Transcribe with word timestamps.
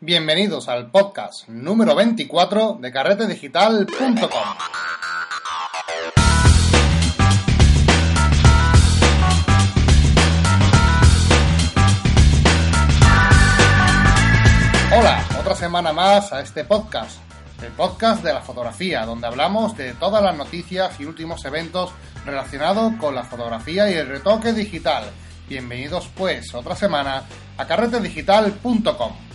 Bienvenidos 0.00 0.68
al 0.68 0.92
podcast 0.92 1.48
número 1.48 1.92
24 1.96 2.78
de 2.80 2.92
carretedigital.com. 2.92 4.30
Hola, 14.96 15.26
otra 15.40 15.56
semana 15.56 15.92
más 15.92 16.32
a 16.32 16.42
este 16.42 16.62
podcast, 16.62 17.18
el 17.60 17.72
podcast 17.72 18.22
de 18.22 18.32
la 18.32 18.40
fotografía, 18.40 19.04
donde 19.04 19.26
hablamos 19.26 19.76
de 19.76 19.94
todas 19.94 20.22
las 20.22 20.36
noticias 20.36 21.00
y 21.00 21.06
últimos 21.06 21.44
eventos 21.44 21.90
relacionados 22.24 22.92
con 23.00 23.16
la 23.16 23.24
fotografía 23.24 23.90
y 23.90 23.94
el 23.94 24.06
retoque 24.06 24.52
digital. 24.52 25.10
Bienvenidos 25.48 26.08
pues 26.14 26.54
otra 26.54 26.76
semana 26.76 27.24
a 27.56 27.66
carretedigital.com. 27.66 29.27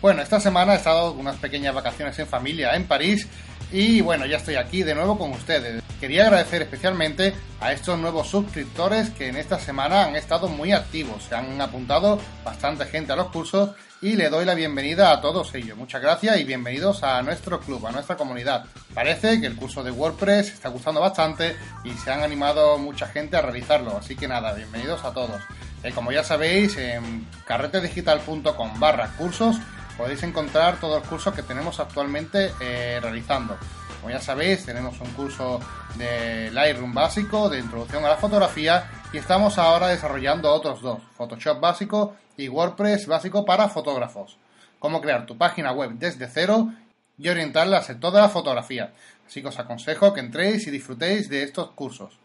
Bueno, 0.00 0.22
esta 0.22 0.40
semana 0.40 0.72
he 0.72 0.76
estado 0.76 1.12
unas 1.12 1.36
pequeñas 1.36 1.74
vacaciones 1.74 2.18
en 2.18 2.26
familia 2.26 2.74
en 2.74 2.86
París 2.86 3.28
y 3.70 4.00
bueno, 4.00 4.24
ya 4.24 4.38
estoy 4.38 4.54
aquí 4.54 4.82
de 4.82 4.94
nuevo 4.94 5.18
con 5.18 5.30
ustedes. 5.32 5.82
Quería 6.00 6.22
agradecer 6.22 6.62
especialmente 6.62 7.34
a 7.60 7.72
estos 7.72 7.98
nuevos 7.98 8.26
suscriptores 8.28 9.10
que 9.10 9.28
en 9.28 9.36
esta 9.36 9.58
semana 9.58 10.06
han 10.06 10.16
estado 10.16 10.48
muy 10.48 10.72
activos. 10.72 11.24
Se 11.24 11.34
han 11.34 11.60
apuntado 11.60 12.18
bastante 12.42 12.86
gente 12.86 13.12
a 13.12 13.16
los 13.16 13.28
cursos 13.28 13.72
y 14.00 14.16
le 14.16 14.30
doy 14.30 14.46
la 14.46 14.54
bienvenida 14.54 15.12
a 15.12 15.20
todos 15.20 15.54
ellos. 15.54 15.76
Muchas 15.76 16.00
gracias 16.00 16.40
y 16.40 16.44
bienvenidos 16.44 17.02
a 17.02 17.20
nuestro 17.20 17.60
club, 17.60 17.86
a 17.86 17.92
nuestra 17.92 18.16
comunidad. 18.16 18.64
Parece 18.94 19.38
que 19.38 19.46
el 19.46 19.56
curso 19.56 19.84
de 19.84 19.90
WordPress 19.90 20.54
está 20.54 20.70
gustando 20.70 21.02
bastante 21.02 21.54
y 21.84 21.90
se 21.90 22.10
han 22.10 22.22
animado 22.22 22.78
mucha 22.78 23.06
gente 23.06 23.36
a 23.36 23.42
realizarlo. 23.42 23.98
Así 23.98 24.16
que 24.16 24.26
nada, 24.26 24.54
bienvenidos 24.54 25.04
a 25.04 25.12
todos. 25.12 25.42
Eh, 25.82 25.92
como 25.92 26.10
ya 26.10 26.24
sabéis, 26.24 26.78
en 26.78 27.26
carretedigital.com 27.44 28.80
barra 28.80 29.08
cursos 29.18 29.56
podéis 30.00 30.22
encontrar 30.22 30.80
todos 30.80 31.00
los 31.00 31.08
cursos 31.10 31.34
que 31.34 31.42
tenemos 31.42 31.78
actualmente 31.78 32.54
eh, 32.58 32.98
realizando. 33.02 33.58
Como 34.00 34.10
ya 34.10 34.18
sabéis, 34.18 34.64
tenemos 34.64 34.98
un 34.98 35.10
curso 35.10 35.60
de 35.96 36.50
Lightroom 36.52 36.94
básico, 36.94 37.50
de 37.50 37.58
introducción 37.58 38.02
a 38.06 38.08
la 38.08 38.16
fotografía, 38.16 38.90
y 39.12 39.18
estamos 39.18 39.58
ahora 39.58 39.88
desarrollando 39.88 40.50
otros 40.50 40.80
dos, 40.80 41.02
Photoshop 41.18 41.60
básico 41.60 42.16
y 42.38 42.48
WordPress 42.48 43.08
básico 43.08 43.44
para 43.44 43.68
fotógrafos. 43.68 44.38
Cómo 44.78 45.02
crear 45.02 45.26
tu 45.26 45.36
página 45.36 45.70
web 45.70 45.90
desde 45.98 46.28
cero 46.28 46.72
y 47.18 47.28
orientarla 47.28 47.82
sector 47.82 48.10
de 48.14 48.22
la 48.22 48.30
fotografía. 48.30 48.94
Así 49.26 49.42
que 49.42 49.48
os 49.48 49.58
aconsejo 49.58 50.14
que 50.14 50.20
entréis 50.20 50.66
y 50.66 50.70
disfrutéis 50.70 51.28
de 51.28 51.42
estos 51.42 51.72
cursos. 51.72 52.18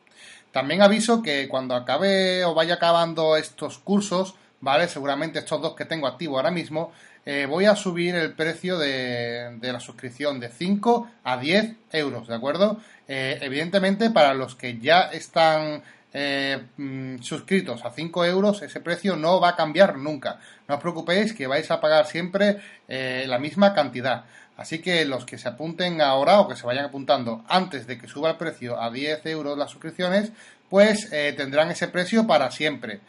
También 0.54 0.82
aviso 0.82 1.22
que 1.22 1.50
cuando 1.50 1.76
acabe 1.76 2.46
o 2.46 2.54
vaya 2.54 2.76
acabando 2.76 3.36
estos 3.36 3.80
cursos, 3.80 4.36
¿vale? 4.62 4.88
Seguramente 4.88 5.40
estos 5.40 5.62
dos 5.62 5.76
que 5.76 5.84
tengo 5.84 6.08
activos 6.08 6.38
ahora 6.38 6.52
mismo, 6.52 6.94
eh, 7.28 7.48
voy 7.48 7.66
a 7.66 7.76
subir 7.76 8.14
el 8.14 8.34
precio 8.34 8.78
de, 8.78 9.58
la 9.60 9.80
suscripción 9.80 10.40
de 10.40 10.50
5 10.50 11.10
a 11.24 11.38
10 11.38 11.74
euros, 11.92 12.28
¿de 12.28 12.36
acuerdo? 12.36 12.80
Eh, 13.08 13.40
evidentemente, 13.42 14.12
para 14.12 14.36
los 14.36 14.56
que 14.56 14.78
ya 14.78 15.10
están 15.12 15.82
eh, 16.14 16.62
mm, 16.78 17.24
suscritos 17.24 17.84
a 17.84 17.90
5 17.90 18.26
euros, 18.26 18.62
ese 18.62 18.80
precio 18.80 19.16
no 19.16 19.40
va 19.42 19.50
a 19.50 19.56
cambiar 19.56 19.98
nunca. 19.98 20.40
No 20.68 20.76
os 20.76 20.82
preocupéis 20.82 21.34
que 21.34 21.48
vais 21.48 21.70
a 21.72 21.82
pagar 21.82 22.06
siempre 22.06 22.62
la 22.88 23.40
misma 23.40 23.74
cantidad. 23.74 24.26
Así 24.56 24.80
que 24.80 25.04
los 25.04 25.26
que 25.26 25.40
se 25.40 25.50
apunten 25.50 26.02
ahora 26.02 26.40
o 26.40 26.48
que 26.48 26.56
se 26.56 26.66
vayan 26.66 26.86
apuntando 26.86 27.44
antes 27.50 27.88
de 27.88 27.98
que 27.98 28.08
suba 28.08 28.30
el 28.30 28.38
precio 28.38 28.80
a 28.80 28.92
10 28.92 29.26
euros 29.26 29.58
las 29.58 29.72
suscripciones, 29.72 30.32
pues 30.70 31.10
tendrán 31.10 31.72
ese 31.72 31.88
precio 31.88 32.28
para 32.28 32.52
siempre. 32.52 33.00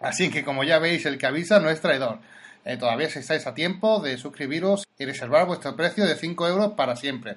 Así 0.00 0.30
que 0.30 0.44
como 0.44 0.62
ya 0.62 0.78
veis, 0.78 1.04
el 1.06 1.18
que 1.18 1.26
avisa 1.26 1.58
no 1.58 1.70
es 1.70 1.80
traidor. 1.80 2.20
Eh, 2.64 2.76
todavía 2.76 3.06
estáis 3.06 3.46
a 3.46 3.54
tiempo 3.54 4.00
de 4.00 4.16
suscribiros 4.16 4.86
y 4.98 5.04
reservar 5.04 5.46
vuestro 5.46 5.76
precio 5.76 6.06
de 6.06 6.16
5 6.16 6.48
euros 6.48 6.72
para 6.72 6.96
siempre. 6.96 7.36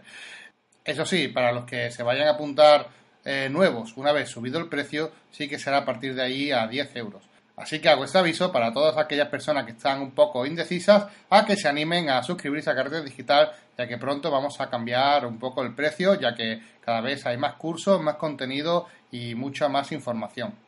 Eso 0.85 1.05
sí, 1.05 1.27
para 1.27 1.51
los 1.51 1.65
que 1.65 1.91
se 1.91 2.03
vayan 2.03 2.27
a 2.27 2.31
apuntar 2.31 2.87
eh, 3.25 3.49
nuevos, 3.51 3.97
una 3.97 4.13
vez 4.13 4.29
subido 4.29 4.57
el 4.57 4.69
precio, 4.69 5.11
sí 5.31 5.49
que 5.49 5.59
será 5.59 5.79
a 5.79 5.85
partir 5.85 6.15
de 6.15 6.23
ahí 6.23 6.51
a 6.51 6.65
10 6.65 6.95
euros. 6.95 7.23
Así 7.57 7.79
que 7.79 7.89
hago 7.89 8.05
este 8.05 8.19
aviso 8.19 8.51
para 8.51 8.71
todas 8.71 8.97
aquellas 8.97 9.29
personas 9.29 9.65
que 9.65 9.71
están 9.71 9.99
un 9.99 10.11
poco 10.11 10.45
indecisas 10.45 11.07
a 11.29 11.43
que 11.43 11.57
se 11.57 11.67
animen 11.67 12.09
a 12.09 12.21
suscribirse 12.21 12.69
a 12.69 12.75
Carrete 12.75 13.01
Digital, 13.01 13.51
ya 13.77 13.87
que 13.87 13.97
pronto 13.97 14.29
vamos 14.29 14.61
a 14.61 14.69
cambiar 14.69 15.25
un 15.25 15.39
poco 15.39 15.63
el 15.63 15.73
precio, 15.73 16.13
ya 16.13 16.35
que 16.35 16.61
cada 16.85 17.01
vez 17.01 17.25
hay 17.25 17.37
más 17.37 17.55
cursos, 17.55 17.99
más 17.99 18.15
contenido 18.15 18.85
y 19.11 19.33
mucha 19.33 19.67
más 19.69 19.91
información. 19.91 20.66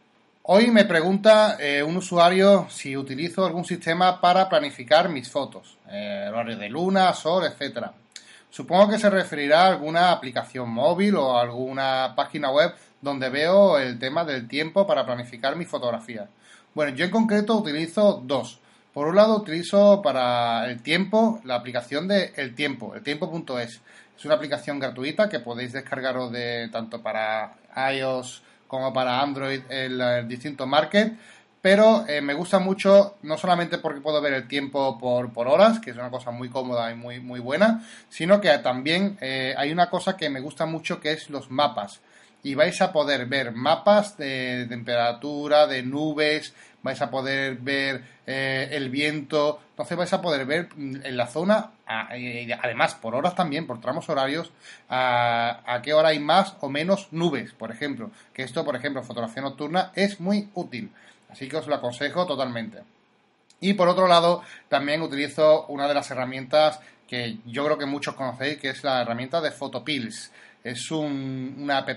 Hoy 0.52 0.72
me 0.72 0.84
pregunta 0.86 1.58
eh, 1.60 1.84
un 1.84 1.98
usuario 1.98 2.66
si 2.72 2.98
utilizo 2.98 3.46
algún 3.46 3.66
sistema 3.66 4.20
para 4.20 4.50
planificar 4.50 5.08
mis 5.08 5.30
fotos, 5.30 5.78
eh, 5.92 6.26
horario 6.28 6.58
de 6.58 6.68
luna, 6.70 7.14
sol, 7.14 7.44
etc. 7.46 7.92
Supongo 8.50 8.90
que 8.90 8.98
se 8.98 9.12
referirá 9.12 9.66
a 9.66 9.68
alguna 9.68 10.12
aplicación 10.12 10.72
móvil 10.72 11.18
o 11.18 11.38
alguna 11.38 12.14
página 12.16 12.50
web 12.50 12.74
donde 13.00 13.30
veo 13.30 13.78
el 13.78 14.00
tema 14.00 14.26
del 14.26 14.48
tiempo 14.48 14.88
para 14.88 15.06
planificar 15.06 15.56
mi 15.56 15.66
fotografía. 15.66 16.28
Bueno, 16.74 16.96
yo 16.96 17.06
en 17.06 17.12
concreto 17.12 17.56
utilizo 17.56 18.20
dos. 18.26 18.60
Por 18.92 19.06
un 19.08 19.18
lado 19.18 19.36
utilizo 19.36 20.02
para 20.02 20.66
el 20.68 20.82
tiempo 20.82 21.42
la 21.44 21.58
aplicación 21.58 22.08
de 22.08 22.34
El 22.36 22.56
Tiempo, 22.56 22.96
eltiempo.es. 22.96 23.82
Es 24.18 24.26
una 24.26 24.34
aplicación 24.34 24.80
gratuita 24.80 25.30
que 25.30 25.42
podéis 25.42 25.74
descargaros 25.74 26.32
de 26.32 26.70
tanto 26.72 27.04
para 27.04 27.54
iOS 27.94 28.42
como 28.70 28.94
para 28.94 29.20
Android 29.20 29.62
el, 29.68 30.28
distinto 30.30 30.66
market. 30.66 31.12
Pero 31.62 32.06
eh, 32.08 32.22
me 32.22 32.34
gusta 32.34 32.60
mucho, 32.60 33.18
no 33.24 33.38
solamente 33.38 33.80
porque 33.80 34.00
puedo 34.00 34.22
ver 34.22 34.32
el 34.32 34.48
tiempo 34.48 34.98
por, 34.98 35.34
por, 35.34 35.50
horas, 35.50 35.82
que 35.82 35.90
es 35.90 35.98
una 35.98 36.10
cosa 36.10 36.32
muy 36.32 36.48
cómoda 36.48 36.90
y 36.90 36.96
muy, 36.96 37.20
muy 37.20 37.42
buena, 37.42 37.84
sino 38.08 38.40
que 38.40 38.58
también 38.60 39.18
eh, 39.20 39.54
hay 39.58 39.74
una 39.74 39.90
cosa 39.90 40.16
que 40.16 40.30
me 40.30 40.40
gusta 40.40 40.66
mucho 40.66 41.02
que 41.02 41.12
es 41.12 41.30
los 41.30 41.52
mapas. 41.52 42.00
Y 42.44 42.56
vais 42.56 42.82
a 42.82 42.94
poder 42.94 43.26
ver 43.26 43.52
mapas 43.52 44.16
de 44.16 44.68
temperatura, 44.70 45.68
de 45.68 45.84
nubes, 45.84 46.54
vais 46.82 47.02
a 47.02 47.10
poder 47.10 47.56
ver 47.58 48.04
eh, 48.26 48.70
el 48.72 48.90
viento, 48.90 49.60
entonces 49.72 49.98
vais 49.98 50.14
a 50.14 50.22
poder 50.22 50.46
ver 50.46 50.70
mm, 50.76 51.06
en 51.06 51.18
la 51.18 51.28
zona, 51.28 51.72
además 51.86 52.96
por 52.96 53.16
horas 53.16 53.36
también, 53.36 53.68
por 53.68 53.82
tramos 53.82 54.10
horarios, 54.10 54.52
a, 54.90 55.62
a, 55.66 55.82
qué 55.82 55.94
hora 55.94 56.10
hay 56.10 56.20
más 56.20 56.56
o 56.62 56.70
menos 56.70 57.10
nubes, 57.12 57.54
por 57.54 57.72
ejemplo. 57.72 58.12
Que 58.34 58.44
esto, 58.44 58.64
por 58.64 58.76
ejemplo, 58.76 59.04
fotografía 59.04 59.42
nocturna 59.42 59.92
es 59.96 60.20
muy 60.20 60.50
útil, 60.54 60.92
así 61.30 61.48
que 61.48 61.58
os 61.58 61.68
lo 61.68 61.76
aconsejo 61.76 62.26
totalmente. 62.26 62.80
Y 63.62 63.74
por 63.74 63.90
otro 63.90 64.08
lado, 64.08 64.44
también 64.70 65.02
utilizo 65.02 65.66
una 65.68 65.88
de 65.88 65.94
las 65.94 66.10
herramientas 66.12 66.80
que 67.08 67.40
yo 67.46 67.66
creo 67.66 67.78
que 67.78 67.86
muchos 67.86 68.14
conocéis, 68.14 68.60
que 68.60 68.70
es 68.70 68.84
la 68.84 69.02
herramienta 69.02 69.42
de 69.42 69.52
Photopills. 69.52 70.32
Es 70.64 70.92
un, 70.92 71.56
una 71.60 71.80
app 71.80 71.90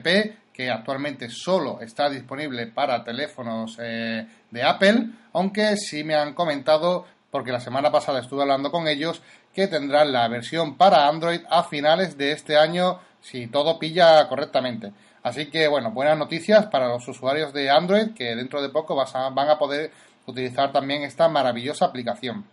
que 0.53 0.71
actualmente 0.71 1.29
solo 1.31 1.81
está 1.81 2.11
disponible 2.11 2.67
para 2.67 3.03
teléfonos 3.05 3.79
eh, 3.81 4.27
de 4.51 4.63
Apple, 4.63 5.07
aunque 5.33 5.77
sí 5.77 6.05
me 6.05 6.15
han 6.15 6.35
comentado, 6.35 7.07
porque 7.31 7.53
la 7.53 7.61
semana 7.61 7.91
pasada 7.91 8.21
estuve 8.21 8.43
hablando 8.43 8.71
con 8.71 8.87
ellos, 8.87 9.23
que 9.55 9.67
tendrán 9.67 10.13
la 10.13 10.29
versión 10.29 10.77
para 10.77 11.09
Android 11.09 11.41
a 11.49 11.65
finales 11.65 12.17
de 12.17 12.33
este 12.33 12.57
año 12.57 13.01
si 13.21 13.47
todo 13.47 13.79
pilla 13.79 14.29
correctamente. 14.29 14.93
Así 15.23 15.47
que 15.51 15.69
bueno, 15.69 15.93
buenas 15.93 16.19
noticias 16.19 16.67
para 16.67 16.89
los 16.89 17.07
usuarios 17.07 17.53
de 17.53 17.71
Android 17.71 18.15
que 18.15 18.35
dentro 18.35 18.61
de 18.61 18.69
poco 18.69 18.97
van 18.97 19.49
a 19.49 19.59
poder 19.59 19.93
utilizar 20.27 20.73
también 20.73 21.03
esta 21.03 21.29
maravillosa 21.29 21.87
aplicación. 21.87 22.45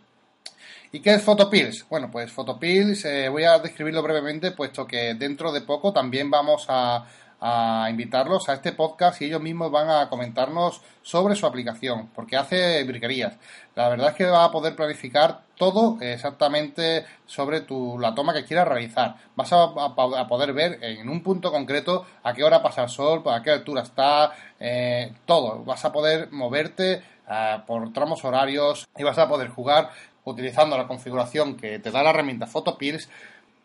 ¿Y 0.92 1.02
qué 1.02 1.14
es 1.14 1.22
Photopills? 1.22 1.88
Bueno, 1.88 2.10
pues 2.10 2.32
Photopills 2.32 3.06
eh, 3.06 3.30
voy 3.30 3.44
a 3.44 3.60
describirlo 3.60 4.02
brevemente, 4.02 4.52
puesto 4.52 4.88
que 4.88 5.14
dentro 5.14 5.52
de 5.52 5.62
poco 5.62 5.94
también 5.94 6.32
vamos 6.32 6.66
a, 6.68 7.06
invitarlos 7.90 8.50
a 8.50 8.56
este 8.56 8.74
podcast 8.74 9.22
y 9.22 9.26
ellos 9.26 9.40
mismos 9.40 9.72
van 9.72 9.90
a 9.90 10.10
comentarnos 10.10 10.82
sobre 11.02 11.36
su 11.36 11.46
aplicación, 11.46 12.10
porque 12.14 12.36
hace 12.36 12.84
briquerías. 12.84 13.38
La 13.76 13.88
verdad 13.88 14.10
es 14.10 14.16
que 14.16 14.26
va 14.26 14.44
a 14.44 14.52
poder 14.52 14.76
planificar 14.76 15.44
todo 15.56 15.98
exactamente 16.02 17.06
sobre 17.26 17.62
tu, 17.62 17.98
la 17.98 18.14
toma 18.14 18.34
que 18.34 18.44
quieras 18.44 18.68
realizar. 18.68 19.16
Vas 19.36 19.54
a, 19.54 20.28
poder 20.28 20.52
ver 20.54 20.80
en 20.82 21.08
un 21.08 21.24
punto 21.24 21.52
concreto 21.52 22.06
a 22.24 22.34
qué 22.34 22.44
hora 22.44 22.62
pasa 22.62 22.84
el 22.84 22.90
sol, 22.90 23.24
a 23.28 23.42
qué 23.42 23.52
altura 23.52 23.84
está, 23.84 24.34
eh, 24.60 25.14
todo. 25.26 25.64
Vas 25.64 25.86
a 25.86 25.94
poder 25.94 26.30
moverte 26.32 27.02
eh, 27.32 27.62
por 27.68 27.94
tramos 27.94 28.26
horarios 28.26 28.90
y 28.98 29.04
vas 29.04 29.20
a 29.20 29.30
poder 29.30 29.50
jugar 29.50 29.92
utilizando 30.26 30.78
la 30.78 30.88
configuración 30.88 31.56
que 31.56 31.80
te 31.80 31.92
da 31.92 32.04
la 32.04 32.12
herramienta 32.12 32.48
Photopills 32.48 33.10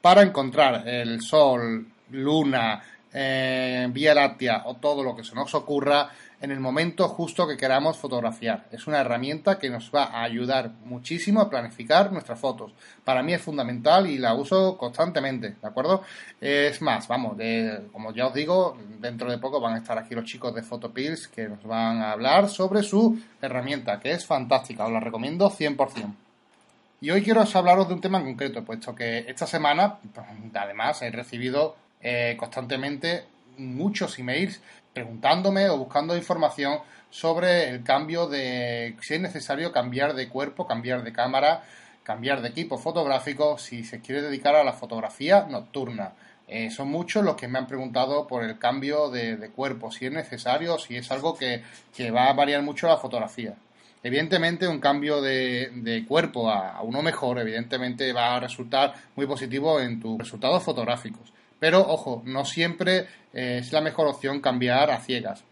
para 0.00 0.22
encontrar 0.22 0.86
el 0.86 1.20
sol, 1.22 1.86
luna, 2.10 2.82
eh, 3.16 3.88
Vía 3.90 4.14
Láctea 4.14 4.64
o 4.66 4.74
todo 4.74 5.04
lo 5.04 5.14
que 5.14 5.22
se 5.22 5.34
nos 5.34 5.54
ocurra 5.54 6.10
en 6.40 6.50
el 6.50 6.60
momento 6.60 7.08
justo 7.08 7.46
que 7.46 7.56
queramos 7.56 7.96
fotografiar. 7.96 8.66
Es 8.70 8.86
una 8.86 9.00
herramienta 9.00 9.58
que 9.58 9.70
nos 9.70 9.90
va 9.94 10.04
a 10.04 10.24
ayudar 10.24 10.72
muchísimo 10.84 11.40
a 11.40 11.48
planificar 11.48 12.12
nuestras 12.12 12.38
fotos. 12.38 12.72
Para 13.04 13.22
mí 13.22 13.32
es 13.32 13.40
fundamental 13.40 14.08
y 14.08 14.18
la 14.18 14.34
uso 14.34 14.76
constantemente, 14.76 15.54
¿de 15.62 15.68
acuerdo? 15.68 16.02
Es 16.40 16.82
más, 16.82 17.08
vamos, 17.08 17.38
como 17.92 18.12
ya 18.12 18.26
os 18.26 18.34
digo, 18.34 18.76
dentro 18.98 19.30
de 19.30 19.38
poco 19.38 19.60
van 19.60 19.74
a 19.74 19.78
estar 19.78 19.96
aquí 19.96 20.14
los 20.14 20.24
chicos 20.24 20.54
de 20.54 20.62
Photopills 20.62 21.28
que 21.28 21.48
nos 21.48 21.62
van 21.62 22.02
a 22.02 22.12
hablar 22.12 22.48
sobre 22.48 22.82
su 22.82 23.18
herramienta, 23.40 24.00
que 24.00 24.10
es 24.10 24.26
fantástica, 24.26 24.84
os 24.84 24.92
la 24.92 25.00
recomiendo 25.00 25.48
100%. 25.48 26.23
Y 27.04 27.10
hoy 27.10 27.20
quiero 27.20 27.44
hablaros 27.52 27.86
de 27.86 27.92
un 27.92 28.00
tema 28.00 28.16
en 28.16 28.24
concreto, 28.24 28.64
puesto 28.64 28.94
que 28.94 29.26
esta 29.28 29.46
semana, 29.46 29.98
pues, 30.14 30.26
además, 30.54 31.02
he 31.02 31.10
recibido 31.10 31.76
eh, 32.00 32.34
constantemente 32.38 33.24
muchos 33.58 34.18
emails 34.18 34.62
preguntándome 34.94 35.68
o 35.68 35.76
buscando 35.76 36.16
información 36.16 36.78
sobre 37.10 37.68
el 37.68 37.84
cambio 37.84 38.26
de 38.26 38.96
si 39.02 39.16
es 39.16 39.20
necesario 39.20 39.70
cambiar 39.70 40.14
de 40.14 40.30
cuerpo, 40.30 40.66
cambiar 40.66 41.02
de 41.02 41.12
cámara, 41.12 41.64
cambiar 42.04 42.40
de 42.40 42.48
equipo 42.48 42.78
fotográfico, 42.78 43.58
si 43.58 43.84
se 43.84 44.00
quiere 44.00 44.22
dedicar 44.22 44.54
a 44.54 44.64
la 44.64 44.72
fotografía 44.72 45.44
nocturna. 45.46 46.14
Eh, 46.48 46.70
son 46.70 46.88
muchos 46.88 47.22
los 47.22 47.36
que 47.36 47.48
me 47.48 47.58
han 47.58 47.66
preguntado 47.66 48.26
por 48.26 48.44
el 48.44 48.58
cambio 48.58 49.10
de, 49.10 49.50
cuerpo, 49.54 49.92
si 49.92 50.06
es 50.06 50.12
necesario, 50.12 50.78
si 50.78 50.96
es 50.96 51.10
algo 51.10 51.36
que, 51.36 51.62
va 52.10 52.30
a 52.30 52.32
variar 52.32 52.62
mucho 52.62 52.88
la 52.88 52.96
fotografía. 52.96 53.56
Evidentemente, 54.04 54.68
un 54.68 54.80
cambio 54.80 55.22
de, 55.22 56.04
cuerpo 56.06 56.50
a, 56.50 56.82
uno 56.82 57.00
mejor, 57.00 57.38
evidentemente 57.38 58.12
va 58.12 58.36
a 58.36 58.40
resultar 58.40 58.92
muy 59.16 59.26
positivo 59.26 59.80
en 59.80 59.98
tus 59.98 60.18
resultados 60.18 60.62
fotográficos. 60.62 61.32
Pero, 61.58 61.80
ojo, 61.80 62.22
no 62.26 62.44
siempre 62.44 63.06
eh, 63.32 63.60
es 63.62 63.72
la 63.72 63.80
mejor 63.80 64.06
opción 64.06 64.40
cambiar 64.40 64.90
a 64.90 65.00
ciegas. 65.00 65.44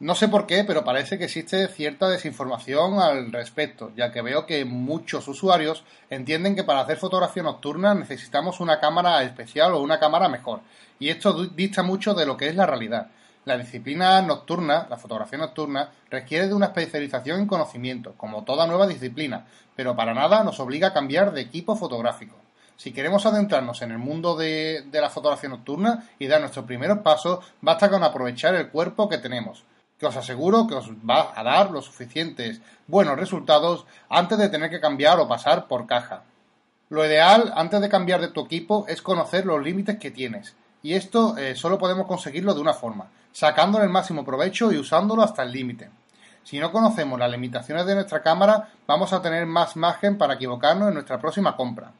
No 0.00 0.16
sé 0.16 0.26
por 0.26 0.48
qué, 0.48 0.64
pero 0.64 0.82
parece 0.82 1.16
que 1.16 1.26
existe 1.26 1.68
cierta 1.68 2.08
desinformación 2.08 2.98
al 2.98 3.30
respecto, 3.30 3.92
ya 3.96 4.10
que 4.10 4.20
veo 4.20 4.46
que 4.46 4.64
muchos 4.64 5.28
usuarios 5.28 5.84
entienden 6.10 6.56
que 6.56 6.64
para 6.64 6.80
hacer 6.80 6.96
fotografía 6.96 7.44
nocturna 7.44 7.94
necesitamos 7.94 8.58
una 8.58 8.80
cámara 8.80 9.22
especial 9.22 9.74
o 9.74 9.80
una 9.80 10.00
cámara 10.00 10.28
mejor, 10.28 10.62
y 10.98 11.10
esto 11.10 11.46
dista 11.46 11.84
mucho 11.84 12.14
de 12.14 12.26
lo 12.26 12.36
que 12.36 12.48
es 12.48 12.56
la 12.56 12.66
realidad. 12.66 13.12
La 13.44 13.56
disciplina 13.56 14.22
nocturna, 14.22 14.86
la 14.88 14.96
fotografía 14.96 15.38
nocturna, 15.38 15.90
requiere 16.10 16.48
de 16.48 16.54
una 16.54 16.66
especialización 16.66 17.40
en 17.40 17.46
conocimiento, 17.46 18.14
como 18.16 18.44
toda 18.44 18.66
nueva 18.66 18.86
disciplina, 18.86 19.46
pero 19.74 19.96
para 19.96 20.14
nada 20.14 20.44
nos 20.44 20.60
obliga 20.60 20.88
a 20.88 20.92
cambiar 20.92 21.32
de 21.32 21.40
equipo 21.40 21.74
fotográfico. 21.74 22.36
Si 22.76 22.92
queremos 22.92 23.26
adentrarnos 23.26 23.82
en 23.82 23.90
el 23.90 23.98
mundo 23.98 24.36
de, 24.36 24.84
de 24.90 25.00
la 25.00 25.10
fotografía 25.10 25.50
nocturna 25.50 26.08
y 26.18 26.26
dar 26.26 26.40
nuestros 26.40 26.64
primeros 26.64 26.98
pasos, 26.98 27.44
basta 27.60 27.90
con 27.90 28.04
aprovechar 28.04 28.54
el 28.54 28.70
cuerpo 28.70 29.08
que 29.08 29.18
tenemos 29.18 29.64
que 30.02 30.08
os 30.08 30.16
aseguro 30.16 30.66
que 30.66 30.74
os 30.74 30.90
va 31.08 31.30
a 31.32 31.44
dar 31.44 31.70
los 31.70 31.84
suficientes 31.84 32.60
buenos 32.88 33.16
resultados 33.16 33.86
antes 34.08 34.36
de 34.36 34.48
tener 34.48 34.68
que 34.68 34.80
cambiar 34.80 35.20
o 35.20 35.28
pasar 35.28 35.68
por 35.68 35.86
caja. 35.86 36.24
Lo 36.88 37.06
ideal 37.06 37.52
antes 37.54 37.80
de 37.80 37.88
cambiar 37.88 38.20
de 38.20 38.26
tu 38.26 38.44
equipo 38.44 38.84
es 38.88 39.00
conocer 39.00 39.46
los 39.46 39.62
límites 39.62 40.00
que 40.00 40.10
tienes. 40.10 40.56
Y 40.82 40.94
esto 40.94 41.36
eh, 41.36 41.54
solo 41.54 41.78
podemos 41.78 42.06
conseguirlo 42.06 42.54
de 42.54 42.60
una 42.60 42.74
forma, 42.74 43.06
sacándole 43.32 43.84
el 43.84 43.90
máximo 43.90 44.24
provecho 44.24 44.72
y 44.72 44.78
usándolo 44.78 45.22
hasta 45.22 45.42
el 45.42 45.52
límite. 45.52 45.90
Si 46.42 46.58
no 46.58 46.72
conocemos 46.72 47.18
las 47.18 47.30
limitaciones 47.30 47.86
de 47.86 47.94
nuestra 47.94 48.22
cámara, 48.22 48.68
vamos 48.86 49.12
a 49.12 49.22
tener 49.22 49.46
más 49.46 49.76
margen 49.76 50.18
para 50.18 50.34
equivocarnos 50.34 50.88
en 50.88 50.94
nuestra 50.94 51.18
próxima 51.18 51.56
compra. 51.56 51.92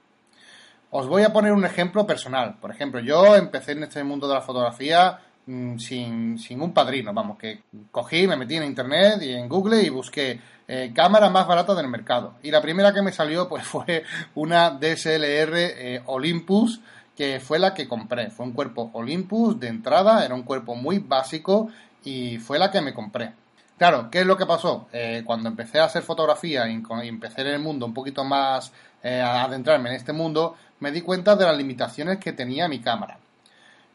Os 0.91 1.07
voy 1.07 1.23
a 1.23 1.33
poner 1.33 1.53
un 1.53 1.65
ejemplo 1.65 2.07
personal. 2.07 2.57
Por 2.61 2.71
ejemplo, 2.71 3.01
yo 3.01 3.37
empecé 3.37 3.73
en 3.73 3.85
este 3.85 4.03
mundo 4.05 4.27
de 4.29 4.35
la 4.35 4.41
fotografía 4.41 5.21
Mm, 5.47 5.77
sin, 5.79 6.39
sin, 6.39 6.61
un 6.61 6.73
padrino, 6.73 7.13
vamos, 7.13 7.37
que 7.37 7.63
cogí, 7.91 8.29
me 8.29 8.37
metí 8.37 8.57
en 8.57 8.63
internet 8.63 9.21
y 9.23 9.33
en 9.33 9.49
Google 9.49 9.83
y 9.83 9.89
busqué 9.89 10.39
eh, 10.69 10.93
cámara 10.95 11.31
más 11.31 11.49
barata 11.49 11.75
del 11.75 11.89
mercado. 11.89 12.35
Y 12.45 12.51
la 12.53 12.63
primera 12.63 12.93
que 12.95 13.03
me 13.03 13.11
salió 13.11 13.49
pues 13.49 13.65
fue 13.67 14.05
una 14.37 14.71
DSLR 14.71 15.55
eh, 15.57 16.03
Olympus, 16.07 16.81
que 17.17 17.41
fue 17.41 17.59
la 17.59 17.75
que 17.75 17.89
compré. 17.89 18.31
Fue 18.31 18.47
un 18.47 18.53
cuerpo 18.53 18.91
Olympus 18.95 19.59
de 19.59 19.69
entrada, 19.69 20.25
era 20.25 20.35
un 20.35 20.43
cuerpo 20.43 20.75
muy 20.75 20.99
básico 20.99 21.69
y 22.05 22.39
fue 22.39 22.59
la 22.59 22.71
que 22.71 22.81
me 22.81 22.95
compré. 22.95 23.33
Claro, 23.79 24.11
¿qué 24.11 24.21
es 24.21 24.27
lo 24.27 24.37
que 24.37 24.47
pasó? 24.47 24.87
Eh, 24.93 25.23
cuando 25.25 25.49
empecé 25.49 25.81
a 25.81 25.85
hacer 25.85 26.03
fotografía 26.03 26.69
y, 26.69 26.83
empecé 27.09 27.41
en 27.41 27.49
el 27.49 27.59
mundo 27.59 27.87
un 27.87 27.95
poquito 27.95 28.25
más 28.25 28.73
a 29.05 29.43
adentrarme 29.43 29.91
en 29.91 29.97
este 29.97 30.13
mundo, 30.13 30.55
me 30.79 30.93
di 30.93 31.01
cuenta 31.01 31.35
de 31.35 31.45
las 31.45 31.57
limitaciones 31.57 32.19
que 32.19 32.33
tenía 32.33 32.69
mi 32.69 32.81
cámara. 32.81 33.19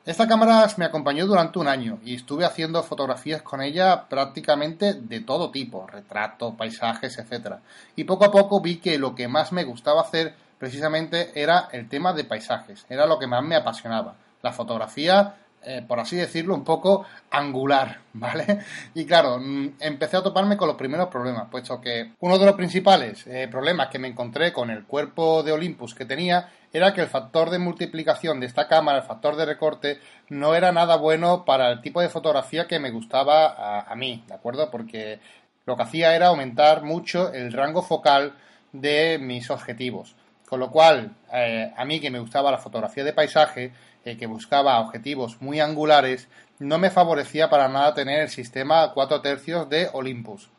Esta 0.07 0.25
cámara 0.25 0.65
me 0.77 0.85
acompañó 0.85 1.27
durante 1.27 1.59
un 1.59 1.67
año 1.67 1.99
y 2.01 2.15
estuve 2.15 2.45
haciendo 2.45 2.81
fotografías 2.81 3.41
con 3.41 3.61
ella 3.61 4.07
prácticamente 4.07 4.93
de 4.93 5.19
todo 5.19 5.51
tipo, 5.51 5.85
retratos, 5.85 6.55
paisajes, 6.55 7.17
etc. 7.17 7.55
Y 7.97 8.05
poco 8.05 8.23
a 8.23 8.31
poco 8.31 8.61
vi 8.61 8.77
que 8.77 8.97
lo 8.97 9.13
que 9.15 9.27
más 9.27 9.51
me 9.51 9.65
gustaba 9.65 9.99
hacer 9.99 10.33
precisamente 10.57 11.31
era 11.35 11.69
el 11.71 11.87
tema 11.89 12.13
de 12.13 12.23
paisajes, 12.23 12.85
era 12.89 13.05
lo 13.05 13.19
que 13.19 13.27
más 13.27 13.43
me 13.43 13.55
apasionaba. 13.55 14.15
La 14.41 14.53
fotografía 14.53 15.35
eh, 15.63 15.83
por 15.85 15.99
así 15.99 16.15
decirlo, 16.15 16.55
un 16.55 16.63
poco 16.63 17.05
angular, 17.31 17.99
¿vale? 18.13 18.59
Y 18.93 19.05
claro, 19.05 19.37
mm, 19.37 19.73
empecé 19.81 20.15
a 20.15 20.23
toparme 20.23 20.55
con 20.55 20.67
los 20.67 20.77
primeros 20.77 21.09
problemas, 21.09 21.49
puesto 21.49 21.81
que 21.81 22.13
uno 22.19 22.37
de 22.37 22.45
los 22.45 22.55
principales 22.55 23.25
eh, 23.27 23.49
problemas 23.51 23.89
que 23.89 23.99
me 23.99 24.07
encontré 24.07 24.53
con 24.53 24.69
el 24.69 24.85
cuerpo 24.85 25.43
de 25.43 25.51
Olympus 25.51 25.93
que 25.93 26.05
tenía 26.05 26.49
era 26.71 26.93
que 26.93 27.01
el 27.01 27.07
factor 27.07 27.49
de 27.49 27.59
multiplicación 27.59 28.39
de 28.39 28.45
esta 28.45 28.67
cámara, 28.67 28.99
el 28.99 29.03
factor 29.03 29.35
de 29.35 29.45
recorte, 29.45 29.99
no 30.29 30.55
era 30.55 30.71
nada 30.71 30.95
bueno 30.95 31.43
para 31.43 31.69
el 31.71 31.81
tipo 31.81 31.99
de 32.01 32.09
fotografía 32.09 32.67
que 32.67 32.79
me 32.79 32.91
gustaba 32.91 33.81
a, 33.81 33.95
mí, 33.95 34.23
¿de 34.27 34.35
acuerdo? 34.35 34.69
Porque 34.71 35.19
lo 35.65 35.75
que 35.75 35.83
hacía 35.83 36.15
era 36.15 36.27
aumentar 36.27 36.83
mucho 36.83 37.33
el 37.33 37.51
rango 37.51 37.81
focal 37.81 38.35
de 38.71 39.17
mis 39.19 39.49
objetivos. 39.49 40.15
Con 40.47 40.59
lo 40.59 40.71
cual, 40.71 41.15
eh, 41.33 41.73
a 41.75 41.85
mí 41.85 41.99
que 41.99 42.09
me 42.09 42.19
gustaba 42.19 42.51
la 42.51 42.57
fotografía 42.57 43.03
de 43.03 43.13
paisaje, 43.13 43.71
que 44.15 44.25
buscaba 44.25 44.79
objetivos 44.79 45.41
muy 45.41 45.59
angulares, 45.59 46.29
no 46.59 46.77
me 46.77 46.89
favorecía 46.89 47.49
para 47.49 47.67
nada 47.67 47.93
tener 47.93 48.21
el 48.21 48.29
sistema 48.29 48.93
4 48.93 49.21
tercios 49.21 49.69
de 49.69 49.89
Olympus. 49.91 50.49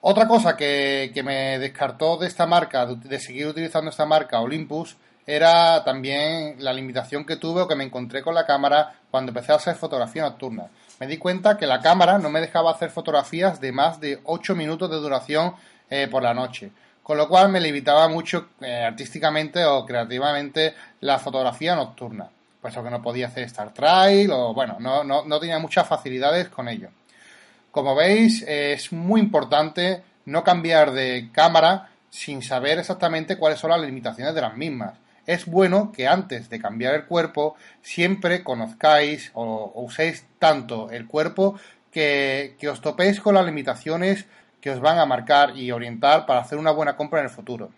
Otra 0.00 0.26
cosa 0.26 0.56
que, 0.56 1.12
me 1.24 1.58
descartó 1.58 2.16
de 2.16 2.26
esta 2.26 2.46
marca, 2.46 2.86
de 2.86 3.20
seguir 3.20 3.46
utilizando 3.46 3.90
esta 3.90 4.06
marca 4.06 4.40
Olympus, 4.40 4.96
era 5.24 5.84
también 5.84 6.56
la 6.58 6.72
limitación 6.72 7.24
que 7.24 7.36
tuve 7.36 7.62
o 7.62 7.68
que 7.68 7.76
me 7.76 7.84
encontré 7.84 8.22
con 8.22 8.34
la 8.34 8.44
cámara 8.44 8.94
cuando 9.10 9.30
empecé 9.30 9.52
a 9.52 9.56
hacer 9.56 9.76
fotografía 9.76 10.22
nocturna. 10.22 10.66
Me 10.98 11.06
di 11.06 11.18
cuenta 11.18 11.56
que 11.56 11.66
la 11.66 11.80
cámara 11.80 12.18
no 12.18 12.30
me 12.30 12.40
dejaba 12.40 12.72
hacer 12.72 12.90
fotografías 12.90 13.60
de 13.60 13.70
más 13.70 14.00
de 14.00 14.20
8 14.24 14.56
minutos 14.56 14.90
de 14.90 14.96
duración 14.96 15.54
eh, 15.88 16.08
por 16.10 16.22
la 16.24 16.34
noche, 16.34 16.72
con 17.02 17.16
lo 17.16 17.28
cual 17.28 17.48
me 17.48 17.60
limitaba 17.60 18.08
mucho 18.08 18.50
eh, 18.60 18.84
artísticamente 18.84 19.64
o 19.64 19.84
creativamente 19.84 20.74
la 21.00 21.18
fotografía 21.18 21.74
nocturna 21.74 22.28
puesto 22.62 22.82
que 22.84 22.90
no 22.90 23.02
podía 23.02 23.26
hacer 23.26 23.42
Star 23.44 23.74
Trail 23.74 24.30
o 24.30 24.54
bueno, 24.54 24.76
no, 24.78 25.02
no, 25.02 25.24
no 25.24 25.40
tenía 25.40 25.58
muchas 25.58 25.86
facilidades 25.86 26.48
con 26.48 26.68
ello. 26.68 26.90
Como 27.72 27.96
veis, 27.96 28.42
es 28.46 28.92
muy 28.92 29.20
importante 29.20 30.02
no 30.26 30.44
cambiar 30.44 30.92
de 30.92 31.30
cámara 31.32 31.90
sin 32.08 32.40
saber 32.40 32.78
exactamente 32.78 33.36
cuáles 33.36 33.58
son 33.58 33.70
las 33.70 33.80
limitaciones 33.80 34.34
de 34.34 34.40
las 34.40 34.56
mismas. 34.56 34.94
Es 35.26 35.46
bueno 35.46 35.90
que 35.92 36.06
antes 36.06 36.48
de 36.50 36.60
cambiar 36.60 36.94
el 36.94 37.06
cuerpo 37.06 37.56
siempre 37.82 38.44
conozcáis 38.44 39.32
o, 39.34 39.72
uséis 39.74 40.24
tanto 40.38 40.90
el 40.90 41.06
cuerpo 41.08 41.58
que, 41.90 42.54
que 42.60 42.68
os 42.68 42.80
topéis 42.80 43.20
con 43.20 43.34
las 43.34 43.44
limitaciones 43.44 44.26
que 44.62 44.70
os 44.70 44.80
van 44.80 44.98
a 44.98 45.04
marcar 45.04 45.56
y 45.56 45.72
orientar 45.72 46.24
para 46.24 46.40
hacer 46.40 46.56
una 46.56 46.70
buena 46.70 46.96
compra 46.96 47.18
en 47.18 47.26
el 47.26 47.30
futuro. 47.30 47.70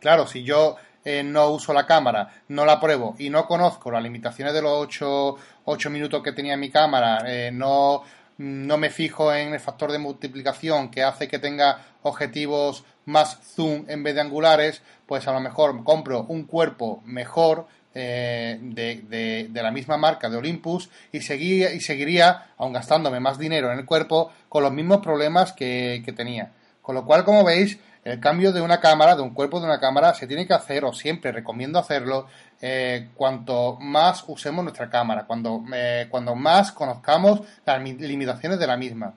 Claro, 0.00 0.26
si 0.26 0.44
yo 0.44 0.76
eh, 1.02 1.22
no 1.22 1.48
uso 1.48 1.72
la 1.72 1.86
cámara, 1.86 2.28
no 2.48 2.66
la 2.66 2.78
pruebo 2.78 3.16
y 3.18 3.30
no 3.30 3.46
conozco 3.46 3.90
las 3.90 4.02
limitaciones 4.02 4.52
de 4.52 4.60
los 4.60 4.72
8, 4.72 5.90
minutos 5.90 6.22
que 6.22 6.32
tenía 6.32 6.58
mi 6.58 6.70
cámara, 6.70 7.24
eh, 7.26 7.50
no, 7.50 8.02
no 8.36 8.76
me 8.76 8.90
fijo 8.90 9.32
en 9.32 9.54
el 9.54 9.60
factor 9.60 9.90
de 9.92 9.98
multiplicación 9.98 10.90
que 10.90 11.02
hace 11.02 11.26
que 11.26 11.38
tenga 11.38 11.78
objetivos 12.02 12.84
más 13.06 13.38
zoom 13.54 13.86
en 13.88 14.02
vez 14.02 14.14
de 14.14 14.20
angulares, 14.20 14.82
pues 15.06 15.26
a 15.26 15.32
lo 15.32 15.40
mejor 15.40 15.82
compro 15.84 16.26
un 16.28 16.44
cuerpo 16.44 17.02
mejor 17.06 17.66
eh, 17.92 18.56
de, 18.60 19.48
de, 19.50 19.62
la 19.62 19.72
misma 19.72 19.96
marca 19.96 20.30
de 20.30 20.36
Olympus 20.36 20.88
y, 21.10 21.22
seguía, 21.22 21.74
y 21.74 21.80
seguiría, 21.80 22.52
aun 22.56 22.72
gastándome 22.72 23.18
más 23.18 23.36
dinero 23.36 23.72
en 23.72 23.80
el 23.80 23.84
cuerpo, 23.84 24.30
con 24.48 24.62
los 24.62 24.72
mismos 24.72 24.98
problemas 24.98 25.52
que, 25.52 26.00
que 26.04 26.12
tenía. 26.12 26.52
Con 26.82 26.94
lo 26.94 27.04
cual, 27.04 27.24
como 27.24 27.42
veis, 27.42 27.80
el 28.04 28.20
cambio 28.20 28.52
de 28.52 28.60
una 28.60 28.78
cámara, 28.78 29.16
de 29.16 29.22
un 29.22 29.34
cuerpo 29.34 29.58
de 29.58 29.66
una 29.66 29.80
cámara, 29.80 30.14
se 30.14 30.28
tiene 30.28 30.46
que 30.46 30.54
hacer, 30.54 30.84
o 30.84 30.92
siempre 30.92 31.32
recomiendo 31.32 31.80
hacerlo, 31.80 32.28
eh, 32.60 33.08
cuanto 33.16 33.76
más 33.80 34.22
usemos 34.28 34.62
nuestra 34.62 34.88
cámara, 34.88 35.26
cuando, 35.26 35.64
eh, 35.74 36.06
cuando 36.10 36.36
más 36.36 36.70
conozcamos 36.70 37.40
las 37.66 37.82
limitaciones 37.82 38.60
de 38.60 38.66
la 38.68 38.76
misma. 38.76 39.14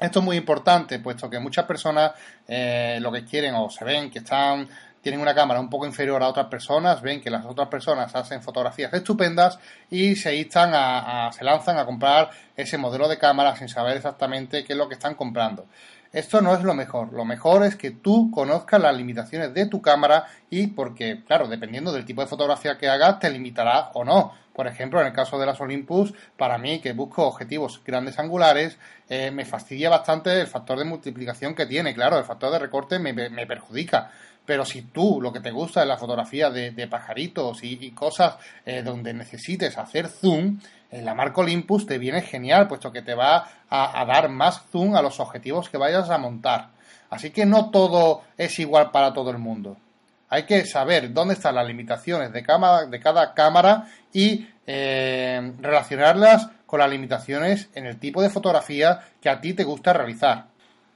Esto 0.00 0.18
es 0.18 0.24
muy 0.24 0.36
importante, 0.36 0.98
puesto 0.98 1.30
que 1.30 1.38
muchas 1.38 1.66
personas 1.66 2.12
lo 2.46 3.10
que 3.12 3.24
quieren 3.24 3.54
o 3.56 3.68
se 3.68 3.84
ven 3.84 4.10
que 4.10 4.20
están 4.20 4.68
tienen 5.08 5.22
una 5.22 5.34
cámara 5.34 5.58
un 5.58 5.70
poco 5.70 5.86
inferior 5.86 6.22
a 6.22 6.28
otras 6.28 6.48
personas, 6.48 7.00
ven 7.00 7.22
que 7.22 7.30
las 7.30 7.46
otras 7.46 7.68
personas 7.68 8.14
hacen 8.14 8.42
fotografías 8.42 8.92
estupendas 8.92 9.58
y 9.88 10.16
se 10.16 10.36
instan 10.36 10.72
a, 10.74 11.32
se 11.32 11.42
lanzan 11.44 11.78
a 11.78 11.86
comprar 11.86 12.28
ese 12.54 12.76
modelo 12.76 13.08
de 13.08 13.16
cámara 13.16 13.56
sin 13.56 13.70
saber 13.70 13.96
exactamente 13.96 14.64
qué 14.64 14.74
es 14.74 14.78
lo 14.78 14.86
que 14.86 14.96
están 14.96 15.14
comprando. 15.14 15.64
Esto 16.12 16.40
no 16.40 16.54
es 16.54 16.62
lo 16.62 16.74
mejor. 16.74 17.12
Lo 17.12 17.24
mejor 17.24 17.64
es 17.64 17.76
que 17.76 17.90
tú 17.90 18.30
conozcas 18.30 18.80
las 18.80 18.96
limitaciones 18.96 19.52
de 19.52 19.66
tu 19.66 19.82
cámara 19.82 20.26
y 20.48 20.68
porque, 20.68 21.22
claro, 21.26 21.48
dependiendo 21.48 21.92
del 21.92 22.06
tipo 22.06 22.22
de 22.22 22.28
fotografía 22.28 22.78
que 22.78 22.88
hagas, 22.88 23.18
te 23.18 23.30
limitará 23.30 23.90
o 23.94 24.04
no. 24.04 24.32
Por 24.58 24.66
ejemplo, 24.66 25.00
en 25.00 25.06
el 25.06 25.12
caso 25.12 25.38
de 25.38 25.46
las 25.46 25.60
Olympus, 25.60 26.12
para 26.36 26.58
mí, 26.58 26.80
que 26.80 26.92
busco 26.92 27.26
objetivos 27.26 27.80
grandes 27.84 28.18
angulares, 28.18 28.76
eh, 29.08 29.30
me 29.30 29.44
fastidia 29.44 29.88
bastante 29.90 30.40
el 30.40 30.48
factor 30.48 30.78
de 30.78 30.84
multiplicación 30.84 31.54
que 31.54 31.66
tiene. 31.66 31.94
Claro, 31.94 32.18
el 32.18 32.24
factor 32.24 32.50
de 32.50 32.58
recorte 32.58 32.98
me, 32.98 33.12
me 33.12 33.46
perjudica 33.46 34.10
Pero 34.44 34.64
si 34.64 34.82
tú 34.82 35.20
lo 35.20 35.32
que 35.32 35.38
te 35.38 35.52
gusta 35.52 35.82
es 35.82 35.86
la 35.86 35.96
fotografía 35.96 36.50
de, 36.50 36.88
pajaritos 36.88 37.62
y, 37.62 37.90
cosas 37.92 38.36
eh, 38.64 38.82
donde 38.82 39.12
necesites 39.14 39.78
hacer 39.78 40.08
zoom, 40.08 40.58
la 40.90 41.14
marca 41.14 41.40
Olympus 41.40 41.86
te 41.86 41.98
viene 41.98 42.22
genial, 42.22 42.68
puesto 42.68 42.92
que 42.92 43.02
te 43.02 43.14
va 43.14 43.48
a, 43.68 44.04
dar 44.06 44.28
más 44.28 44.62
zoom 44.70 44.96
a 44.96 45.02
los 45.02 45.20
objetivos 45.20 45.68
que 45.68 45.76
vayas 45.76 46.10
a 46.10 46.18
montar. 46.18 46.68
Así 47.10 47.30
que 47.30 47.46
no 47.46 47.70
todo 47.70 48.22
es 48.36 48.58
igual 48.58 48.90
para 48.90 49.12
todo 49.12 49.30
el 49.30 49.38
mundo. 49.38 49.76
Hay 50.30 50.44
que 50.44 50.64
saber 50.64 51.12
dónde 51.12 51.34
están 51.34 51.54
las 51.54 51.66
limitaciones 51.66 52.32
de, 52.32 52.42
de 52.42 53.00
cada 53.00 53.34
cámara 53.34 53.88
y 54.12 54.46
eh, 54.66 55.52
relacionarlas 55.60 56.48
con 56.66 56.80
las 56.80 56.90
limitaciones 56.90 57.70
en 57.74 57.86
el 57.86 57.98
tipo 57.98 58.20
de 58.20 58.28
fotografía 58.28 59.00
que 59.22 59.30
a 59.30 59.40
ti 59.40 59.54
te 59.54 59.64
gusta 59.64 59.94
realizar. 59.94 60.44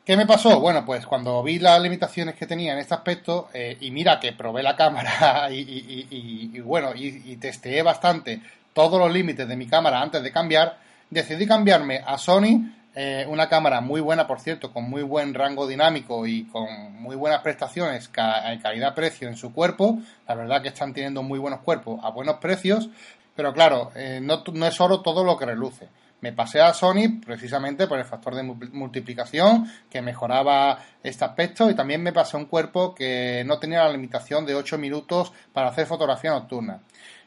¿Qué 0.05 0.17
me 0.17 0.27
pasó? 0.27 0.59
Bueno, 0.59 0.85
pues 0.85 1.07
cuando 1.07 1.43
vi 1.45 1.61
las 1.61 1.81
limitaciones 1.81 2.35
que 2.35 2.47
tenía 2.47 2.73
en 2.73 2.81
este 2.81 2.95
aspecto, 2.95 3.49
eh, 3.55 3.77
y 3.81 3.93
mira 3.93 4.19
que 4.19 4.33
probé 4.33 4.63
la 4.63 4.75
cámara 4.75 5.49
y, 5.53 6.59
bueno, 6.61 6.91
y, 6.95 7.37
testeé 7.37 7.83
bastante 7.83 8.43
todos 8.73 8.99
los 8.99 9.13
límites 9.13 9.49
de 9.49 9.57
mi 9.57 9.67
cámara 9.67 10.01
antes 10.01 10.23
de 10.23 10.33
cambiar, 10.33 10.79
decidí 11.11 11.47
cambiarme 11.47 12.03
a 12.07 12.19
Sony, 12.19 12.73
eh, 12.95 13.25
una 13.27 13.49
cámara 13.49 13.81
muy 13.81 14.01
buena, 14.03 14.27
por 14.27 14.41
cierto, 14.41 14.71
con 14.71 14.89
muy 14.89 15.03
buen 15.03 15.33
rango 15.33 15.67
dinámico 15.67 16.27
y 16.27 16.45
con 16.45 16.95
muy 17.01 17.17
buenas 17.17 17.41
prestaciones, 17.41 18.11
en 18.17 18.61
calidad-precio 18.61 19.29
en 19.29 19.37
su 19.37 19.53
cuerpo. 19.53 19.99
La 20.29 20.35
verdad 20.35 20.61
que 20.61 20.69
están 20.69 20.93
teniendo 20.93 21.23
muy 21.23 21.39
buenos 21.39 21.61
cuerpos 21.61 22.01
a 22.03 22.11
buenos 22.11 22.37
precios, 22.37 22.91
pero 23.35 23.55
claro, 23.55 23.93
eh, 23.95 24.21
no, 24.23 24.43
es 24.67 24.81
oro 24.81 25.01
todo 25.01 25.25
lo 25.25 25.39
que 25.39 25.47
reluce. 25.47 25.89
Me 26.21 26.33
pasé 26.33 26.61
a 26.61 26.73
Sony 26.73 27.21
precisamente 27.25 27.89
por 27.89 27.99
el 27.99 28.05
factor 28.05 28.35
de 28.37 28.45
multiplicación 28.45 29.69
que 29.91 30.03
mejoraba 30.03 30.79
este 31.03 31.25
aspecto 31.25 31.69
y 31.69 31.75
también 31.75 32.01
me 32.01 32.13
pasé 32.13 32.37
un 32.37 32.45
cuerpo 32.45 32.95
que 32.95 33.43
no 33.45 33.59
tenía 33.59 33.83
la 33.83 33.91
limitación 33.91 34.47
de 34.47 34.55
8 34.55 34.79
minutos 34.79 35.33
para 35.53 35.71
hacer 35.71 35.87
fotografía 35.87 36.31
nocturna. 36.31 36.81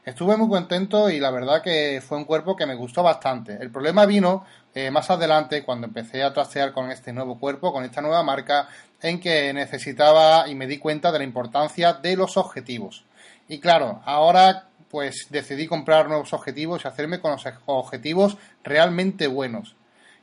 Estuve 0.06 0.38
muy 0.38 0.48
contento 0.48 1.10
y 1.10 1.20
la 1.20 1.32
verdad 1.32 1.64
que 1.64 2.00
fue 2.00 2.20
un 2.20 2.26
cuerpo 2.26 2.56
que 2.56 2.68
me 2.68 2.76
gustó 2.76 3.02
bastante. 3.02 3.58
El 3.60 3.72
problema 3.72 4.06
vino 4.06 4.46
eh, 4.76 4.92
más 4.92 5.10
adelante 5.10 5.64
cuando 5.64 5.88
empecé 5.88 6.22
a 6.22 6.32
trastear 6.32 6.74
con 6.74 6.92
este 6.92 7.12
nuevo 7.12 7.40
cuerpo, 7.40 7.74
con 7.74 7.84
esta 7.84 8.02
nueva 8.02 8.22
marca, 8.22 8.70
en 9.02 9.20
que 9.20 9.52
necesitaba 9.52 10.48
y 10.48 10.54
me 10.54 10.68
di 10.68 10.78
cuenta 10.78 11.12
de 11.12 11.18
la 11.18 11.24
importancia 11.24 11.94
de 11.94 12.16
los 12.16 12.38
objetivos. 12.38 13.04
Y 13.48 13.58
claro, 13.58 14.04
ahora 14.06 14.68
pues 14.92 15.26
decidí 15.32 15.66
comprar 15.66 16.08
nuevos 16.08 16.34
objetivos 16.34 16.86
y 16.86 16.88
hacerme 16.88 17.20
con 17.20 17.32
los 17.32 17.44
objetivos 17.66 18.38
realmente 18.64 19.26
buenos. 19.26 19.76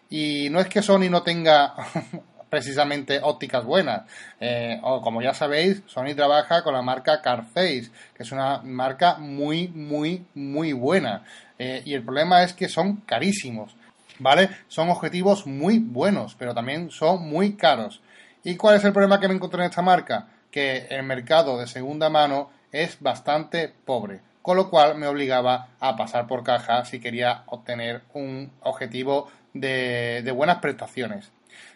Y 0.09 0.49
no 0.51 0.61
es 0.61 0.69
que 0.69 0.83
Sony 0.83 1.11
no 1.11 1.25
tenga 1.25 1.75
precisamente 2.53 3.19
ópticas 3.23 3.65
buenas. 3.65 4.03
Eh, 4.39 4.79
o 4.83 5.01
como 5.01 5.23
ya 5.23 5.33
sabéis, 5.33 5.83
Sony 5.87 6.15
trabaja 6.15 6.63
con 6.63 6.75
la 6.75 6.83
marca 6.83 7.23
Carface, 7.23 7.91
que 8.15 8.23
es 8.23 8.31
una 8.31 8.59
marca 8.59 9.17
muy, 9.17 9.69
muy, 9.69 10.27
muy 10.35 10.75
buena. 10.75 11.25
Eh, 11.59 11.81
y 11.87 11.95
el 11.95 12.03
problema 12.03 12.43
es 12.43 12.53
que 12.53 12.69
son 12.69 12.97
carísimos, 13.07 13.75
¿vale? 14.19 14.51
Son 14.69 14.91
objetivos 14.91 15.47
muy 15.47 15.79
buenos, 15.79 16.35
pero 16.35 16.53
también 16.53 16.91
son 16.91 17.27
muy 17.27 17.55
caros. 17.57 18.03
¿Y 18.45 18.57
cuál 18.57 18.77
es 18.77 18.85
el 18.85 18.93
problema 18.93 19.19
que 19.19 19.29
me 19.29 19.35
encontré 19.35 19.61
en 19.61 19.71
esta 19.71 19.81
marca? 19.81 20.27
Que 20.51 20.89
el 20.91 21.05
mercado 21.05 21.59
de 21.59 21.67
segunda 21.67 22.11
mano 22.11 22.51
es 22.71 23.01
bastante 23.01 23.73
pobre 23.87 24.21
con 24.43 24.57
lo 24.57 24.69
cual 24.69 24.99
me 24.99 25.07
obligaba 25.07 25.69
a 25.79 25.97
pasar 25.97 26.27
por 26.27 26.43
caja 26.43 26.85
si 26.85 26.99
quería 26.99 27.45
obtener 27.47 28.03
un 28.13 28.51
objetivo 28.63 29.29
de, 29.55 30.31
buenas 30.35 30.59
prestaciones. 30.59 31.31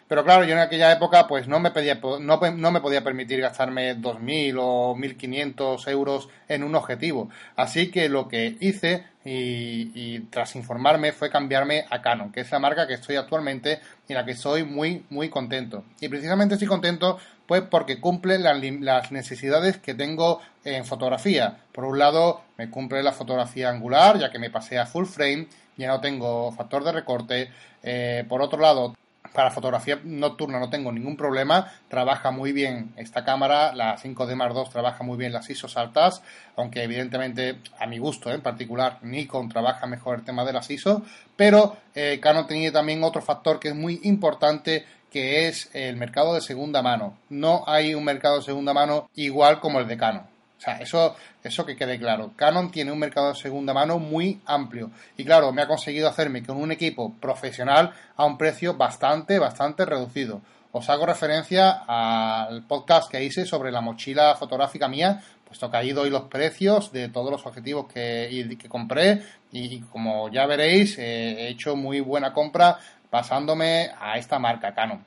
Pero 0.07 0.23
claro, 0.23 0.45
yo 0.45 0.53
en 0.53 0.59
aquella 0.59 0.91
época 0.91 1.27
pues 1.27 1.47
no 1.47 1.59
me, 1.59 1.71
pedía, 1.71 1.95
no, 1.95 2.19
no, 2.19 2.71
me 2.71 2.81
podía 2.81 3.03
permitir 3.03 3.41
gastarme 3.41 3.97
2.000 3.97 4.55
o 4.57 4.95
1.500 4.95 5.87
euros 5.89 6.29
en 6.47 6.63
un 6.63 6.75
objetivo. 6.75 7.29
Así 7.57 7.91
que 7.91 8.07
lo 8.07 8.29
que 8.29 8.55
hice 8.61 9.03
y, 9.25 10.19
tras 10.29 10.55
informarme 10.55 11.11
fue 11.11 11.29
cambiarme 11.29 11.85
a 11.89 12.01
Canon, 12.01 12.31
que 12.31 12.41
es 12.41 12.51
la 12.51 12.59
marca 12.59 12.87
que 12.87 12.93
estoy 12.93 13.17
actualmente 13.17 13.81
y 14.07 14.13
la 14.13 14.23
que 14.23 14.31
estoy 14.31 14.63
muy 14.63 15.03
muy 15.09 15.29
contento. 15.29 15.83
Y 15.99 16.07
precisamente 16.07 16.55
estoy 16.55 16.69
contento 16.69 17.19
pues 17.45 17.63
porque 17.63 17.99
cumple 17.99 18.39
las, 18.39 19.11
necesidades 19.11 19.77
que 19.77 19.93
tengo 19.93 20.41
en 20.63 20.85
fotografía. 20.85 21.57
Por 21.71 21.85
un 21.85 21.99
lado, 21.99 22.41
me 22.57 22.69
cumple 22.69 23.03
la 23.03 23.13
fotografía 23.13 23.69
angular, 23.69 24.19
ya 24.19 24.31
que 24.31 24.39
me 24.39 24.49
pasé 24.49 24.77
a 24.77 24.85
full 24.85 25.05
frame, 25.05 25.47
ya 25.77 25.87
no 25.87 26.01
tengo 26.01 26.51
factor 26.51 26.83
de 26.83 26.91
recorte. 26.91 27.49
Eh, 27.83 28.25
por 28.27 28.41
otro 28.41 28.59
lado, 28.59 28.95
para 29.33 29.51
fotografía 29.51 29.99
nocturna 30.03 30.59
no 30.59 30.69
tengo 30.69 30.91
ningún 30.91 31.17
problema, 31.17 31.71
trabaja 31.87 32.31
muy 32.31 32.51
bien 32.51 32.93
esta 32.97 33.23
cámara, 33.23 33.73
la 33.73 33.97
5D 33.97 34.35
Mark 34.35 34.53
II 34.55 34.63
trabaja 34.71 35.03
muy 35.03 35.17
bien 35.17 35.33
las 35.33 35.49
ISOs 35.49 35.77
altas, 35.77 36.21
aunque 36.55 36.83
evidentemente 36.83 37.59
a 37.79 37.87
mi 37.87 37.97
gusto 37.97 38.31
en 38.31 38.41
particular 38.41 38.99
Nikon 39.01 39.49
trabaja 39.49 39.87
mejor 39.87 40.19
el 40.19 40.25
tema 40.25 40.45
de 40.45 40.53
las 40.53 40.69
ISO, 40.69 41.03
pero 41.35 41.77
eh, 41.95 42.19
Canon 42.21 42.47
tenía 42.47 42.71
también 42.71 43.03
otro 43.03 43.21
factor 43.21 43.59
que 43.59 43.69
es 43.69 43.75
muy 43.75 43.99
importante 44.03 44.85
que 45.11 45.47
es 45.47 45.69
el 45.73 45.95
mercado 45.95 46.33
de 46.33 46.41
segunda 46.41 46.81
mano. 46.81 47.17
No 47.29 47.63
hay 47.65 47.95
un 47.95 48.03
mercado 48.03 48.37
de 48.37 48.43
segunda 48.43 48.73
mano 48.73 49.09
igual 49.15 49.59
como 49.59 49.79
el 49.79 49.87
de 49.87 49.97
Canon. 49.97 50.36
O 50.57 50.61
sea, 50.61 50.77
eso, 50.77 51.15
eso 51.43 51.65
que 51.65 51.75
quede 51.75 51.99
claro. 51.99 52.31
Canon 52.35 52.71
tiene 52.71 52.91
un 52.91 52.99
mercado 52.99 53.29
de 53.29 53.35
segunda 53.35 53.73
mano 53.73 53.99
muy 53.99 54.41
amplio. 54.45 54.89
Y 55.15 55.23
claro, 55.23 55.51
me 55.51 55.61
ha 55.61 55.67
conseguido 55.67 56.09
hacerme 56.09 56.43
con 56.43 56.57
un 56.57 56.71
equipo 56.71 57.13
profesional 57.19 57.93
a 58.15 58.25
un 58.25 58.37
precio 58.37 58.75
bastante, 58.75 59.37
bastante 59.37 59.85
reducido. 59.85 60.41
Os 60.71 60.89
hago 60.89 61.05
referencia 61.05 61.83
al 61.87 62.63
podcast 62.63 63.09
que 63.09 63.23
hice 63.23 63.45
sobre 63.45 63.71
la 63.71 63.81
mochila 63.81 64.35
fotográfica 64.35 64.87
mía, 64.87 65.21
puesto 65.45 65.71
que 65.71 65.77
ahí 65.77 65.91
doy 65.93 66.09
los 66.09 66.23
precios 66.23 66.91
de 66.91 67.09
todos 67.09 67.31
los 67.31 67.45
objetivos 67.45 67.87
que, 67.91 68.57
que 68.59 68.69
compré 68.69 69.23
y, 69.51 69.79
como 69.81 70.29
ya 70.29 70.45
veréis 70.45 70.97
he 70.97 71.47
hecho 71.47 71.75
muy 71.75 72.01
buena 72.01 72.33
compra 72.33 72.77
pasándome 73.09 73.91
a 73.99 74.17
esta 74.17 74.39
marca 74.39 74.73
Canon. 74.73 75.03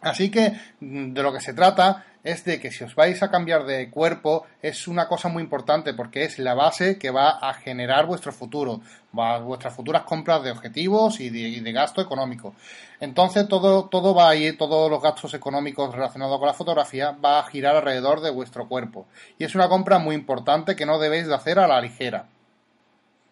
Así 0.00 0.30
que 0.30 0.52
de 0.80 1.22
lo 1.22 1.32
que 1.32 1.40
se 1.40 1.54
trata 1.54 2.04
es 2.24 2.44
de 2.44 2.58
que 2.58 2.72
si 2.72 2.82
os 2.82 2.94
vais 2.94 3.22
a 3.22 3.30
cambiar 3.30 3.64
de 3.66 3.90
cuerpo 3.90 4.46
es 4.62 4.88
una 4.88 5.06
cosa 5.06 5.28
muy 5.28 5.42
importante 5.42 5.92
porque 5.92 6.24
es 6.24 6.38
la 6.38 6.54
base 6.54 6.98
que 6.98 7.10
va 7.10 7.30
a 7.30 7.52
generar 7.54 8.06
vuestro 8.06 8.32
futuro, 8.32 8.80
vuestras 9.12 9.74
futuras 9.74 10.02
compras 10.02 10.42
de 10.42 10.50
objetivos 10.50 11.20
y 11.20 11.28
de, 11.28 11.72
gasto 11.72 12.00
económico. 12.00 12.54
Entonces 12.98 13.46
todo, 13.46 13.84
todo 13.88 14.14
va 14.14 14.30
a 14.30 14.36
ir, 14.36 14.56
todos 14.56 14.90
los 14.90 15.02
gastos 15.02 15.34
económicos 15.34 15.94
relacionados 15.94 16.38
con 16.38 16.46
la 16.46 16.54
fotografía 16.54 17.12
va 17.12 17.38
a 17.38 17.44
girar 17.44 17.76
alrededor 17.76 18.20
de 18.20 18.30
vuestro 18.30 18.68
cuerpo. 18.68 19.06
Y 19.38 19.44
es 19.44 19.54
una 19.54 19.68
compra 19.68 19.98
muy 19.98 20.14
importante 20.14 20.76
que 20.76 20.86
no 20.86 20.98
debéis 20.98 21.26
de 21.26 21.34
hacer 21.34 21.58
a 21.58 21.68
la 21.68 21.80
ligera. 21.80 22.26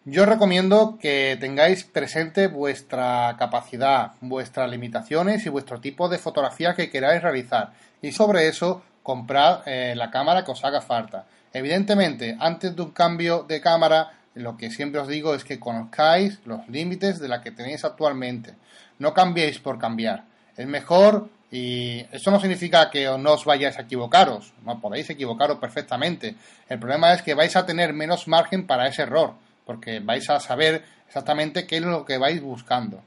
Yo 0.05 0.25
recomiendo 0.25 0.97
que 0.99 1.37
tengáis 1.39 1.85
presente 1.85 2.47
vuestra 2.47 3.37
capacidad, 3.39 4.11
vuestras 4.19 4.69
limitaciones 4.69 5.45
y 5.45 5.49
vuestro 5.49 5.79
tipo 5.79 6.09
de 6.09 6.17
fotografía 6.17 6.73
que 6.73 6.89
queráis 6.89 7.21
realizar. 7.21 7.71
Y 8.01 8.11
sobre 8.11 8.49
eso, 8.49 8.81
comprad 9.01 9.61
eh, 9.65 9.95
la 9.95 10.11
cámara 10.11 10.43
que 10.43 10.51
os 10.51 10.65
haga 10.65 10.81
falta. 10.81 11.23
Evidentemente, 11.53 12.35
antes 12.37 12.75
de 12.75 12.81
un 12.81 12.91
cambio 12.91 13.43
de 13.43 13.61
cámara, 13.61 14.11
lo 14.33 14.57
que 14.57 14.71
siempre 14.71 14.99
os 14.99 15.07
digo 15.07 15.35
es 15.35 15.45
que 15.45 15.57
conozcáis 15.57 16.41
los 16.43 16.67
límites 16.67 17.19
de 17.19 17.29
la 17.29 17.41
que 17.41 17.51
tenéis 17.51 17.85
actualmente. 17.85 18.55
No 18.99 19.13
cambiéis 19.13 19.59
por 19.59 19.79
cambiar. 19.79 20.25
Es 20.57 20.67
mejor 20.67 21.29
y 21.49 22.05
eso 22.11 22.29
no 22.29 22.41
significa 22.41 22.89
que 22.89 23.05
no 23.17 23.31
os 23.31 23.45
vayáis 23.45 23.79
a 23.79 23.83
equivocaros. 23.83 24.51
No 24.65 24.81
podéis 24.81 25.09
equivocaros 25.09 25.59
perfectamente. 25.59 26.35
El 26.67 26.79
problema 26.79 27.13
es 27.13 27.21
que 27.21 27.35
vais 27.35 27.55
a 27.55 27.65
tener 27.65 27.93
menos 27.93 28.27
margen 28.27 28.67
para 28.67 28.89
ese 28.89 29.03
error 29.03 29.35
porque 29.65 29.99
vais 29.99 30.29
a 30.29 30.39
saber 30.39 30.83
exactamente 31.07 31.65
qué 31.65 31.77
es 31.77 31.83
lo 31.83 32.05
que 32.05 32.17
vais 32.17 32.41
buscando. 32.41 33.01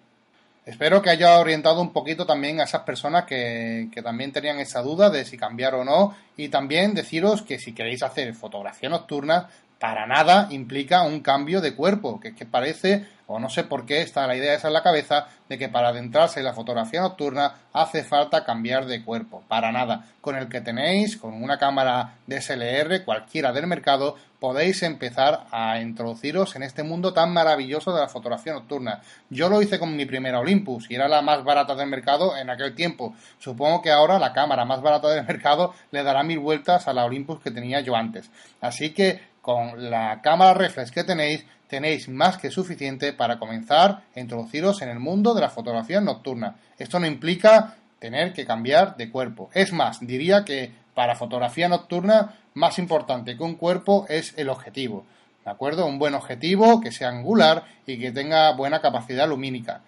Espero 0.64 1.00
que 1.00 1.10
haya 1.10 1.38
orientado 1.38 1.80
un 1.80 1.92
poquito 1.92 2.26
también 2.26 2.60
a 2.60 2.64
esas 2.64 2.82
personas 2.82 3.25
que, 3.25 3.88
que, 3.92 4.02
también 4.02 4.32
tenían 4.32 4.58
esa 4.58 4.82
duda 4.82 5.10
de 5.10 5.25
si 5.25 5.36
cambiar 5.36 5.76
o 5.76 5.84
no 5.84 6.16
y 6.36 6.48
también 6.48 6.92
deciros 6.92 7.42
que 7.42 7.60
si 7.60 7.72
queréis 7.72 8.02
hacer 8.02 8.34
fotografía 8.34 8.88
nocturna 8.88 9.48
para 9.78 10.06
nada 10.06 10.49
implica 10.50 11.02
un 11.02 11.21
cambio 11.21 11.61
de 11.61 11.75
cuerpo, 11.75 12.18
que 12.18 12.28
es 12.28 12.35
que 12.35 12.47
parece, 12.47 13.06
o 13.26 13.38
no 13.38 13.50
sé 13.50 13.64
por 13.64 13.85
qué 13.85 14.00
está 14.00 14.26
la 14.26 14.37
idea 14.37 14.54
esa 14.54 14.68
en 14.68 14.75
la 14.75 14.83
cabeza, 14.83 15.26
de 15.49 15.59
que 15.59 15.68
para 15.68 15.88
adentrarse 15.88 16.40
en 16.40 16.47
la 16.47 16.54
fotografía 16.54 17.02
nocturna 17.02 17.54
hace 17.73 18.02
falta 18.02 18.45
cambiar 18.45 18.87
de 18.87 19.04
cuerpo. 19.04 19.42
Para 19.49 19.73
nada. 19.73 20.06
Con 20.21 20.37
el 20.37 20.49
que 20.49 20.61
tenéis, 20.61 21.16
con 21.16 21.35
una 21.35 21.59
cámara 21.59 22.14
DSLR, 22.26 23.04
cualquiera 23.04 23.52
del 23.52 23.66
mercado, 23.66 24.16
podéis 24.40 24.83
empezar 24.83 25.47
a 25.50 25.80
introduciros 25.80 26.56
en 26.56 26.62
este 26.62 26.83
mundo 26.83 27.12
tan 27.12 27.33
maravilloso 27.33 27.92
de 27.92 28.00
la 28.00 28.09
fotografía 28.09 28.54
nocturna. 28.54 29.02
Yo 29.28 29.49
lo 29.49 29.61
hice 29.61 29.78
con 29.78 29.95
mi 29.95 30.06
primera 30.06 30.40
Olympus 30.40 30.90
y 30.90 30.95
era 30.95 31.09
la 31.09 31.23
más 31.23 31.45
barata 31.45 31.75
del 31.75 31.88
mercado 31.88 32.37
en 32.37 32.49
aquel 32.50 32.75
tiempo. 32.75 33.14
Supongo 33.38 33.83
que 33.83 33.90
ahora 33.90 34.18
la 34.18 34.33
cámara 34.33 34.64
más 34.64 34.80
barata 34.80 35.09
del 35.09 35.26
mercado 35.28 35.75
le 35.90 36.02
dará 36.02 36.23
mil 36.23 36.38
vueltas 36.38 36.88
a 36.88 36.92
la 36.92 37.04
Olympus 37.04 37.40
que 37.40 37.50
tenía 37.50 37.80
yo 37.80 37.95
antes. 37.95 38.30
Así 38.61 38.90
que 38.92 39.35
con 39.46 39.90
la 39.90 40.22
cámara 40.22 40.54
reflex 40.54 40.90
que 40.90 41.04
tenéis, 41.04 41.46
tenéis 41.68 42.08
más 42.08 42.36
que 42.36 42.50
suficiente 42.50 43.12
para 43.12 43.38
comenzar 43.38 44.02
a 44.16 44.18
introduciros 44.18 44.82
en 44.82 44.88
el 44.88 44.98
mundo 44.98 45.34
de 45.34 45.40
la 45.40 45.50
fotografía 45.50 46.00
nocturna. 46.00 46.56
Esto 46.76 46.98
no 46.98 47.06
implica 47.06 47.76
tener 48.00 48.32
que 48.32 48.44
cambiar 48.44 48.96
de 48.96 49.08
cuerpo. 49.08 49.48
Es 49.54 49.72
más, 49.72 50.04
diría 50.04 50.44
que 50.44 50.72
para 50.94 51.14
fotografía 51.14 51.68
nocturna, 51.68 52.34
más 52.54 52.80
importante 52.80 53.36
que 53.36 53.44
un 53.44 53.54
cuerpo 53.54 54.04
es 54.08 54.34
el 54.36 54.48
objetivo. 54.48 55.06
¿De 55.44 55.52
acuerdo? 55.52 55.86
Un 55.86 56.00
buen 56.00 56.14
objetivo 56.14 56.80
que 56.80 56.90
sea 56.90 57.10
angular 57.10 57.66
y 57.86 58.00
que 58.00 58.10
tenga 58.10 58.50
buena 58.50 58.80
capacidad 58.80 59.28
lumínica. 59.28 59.82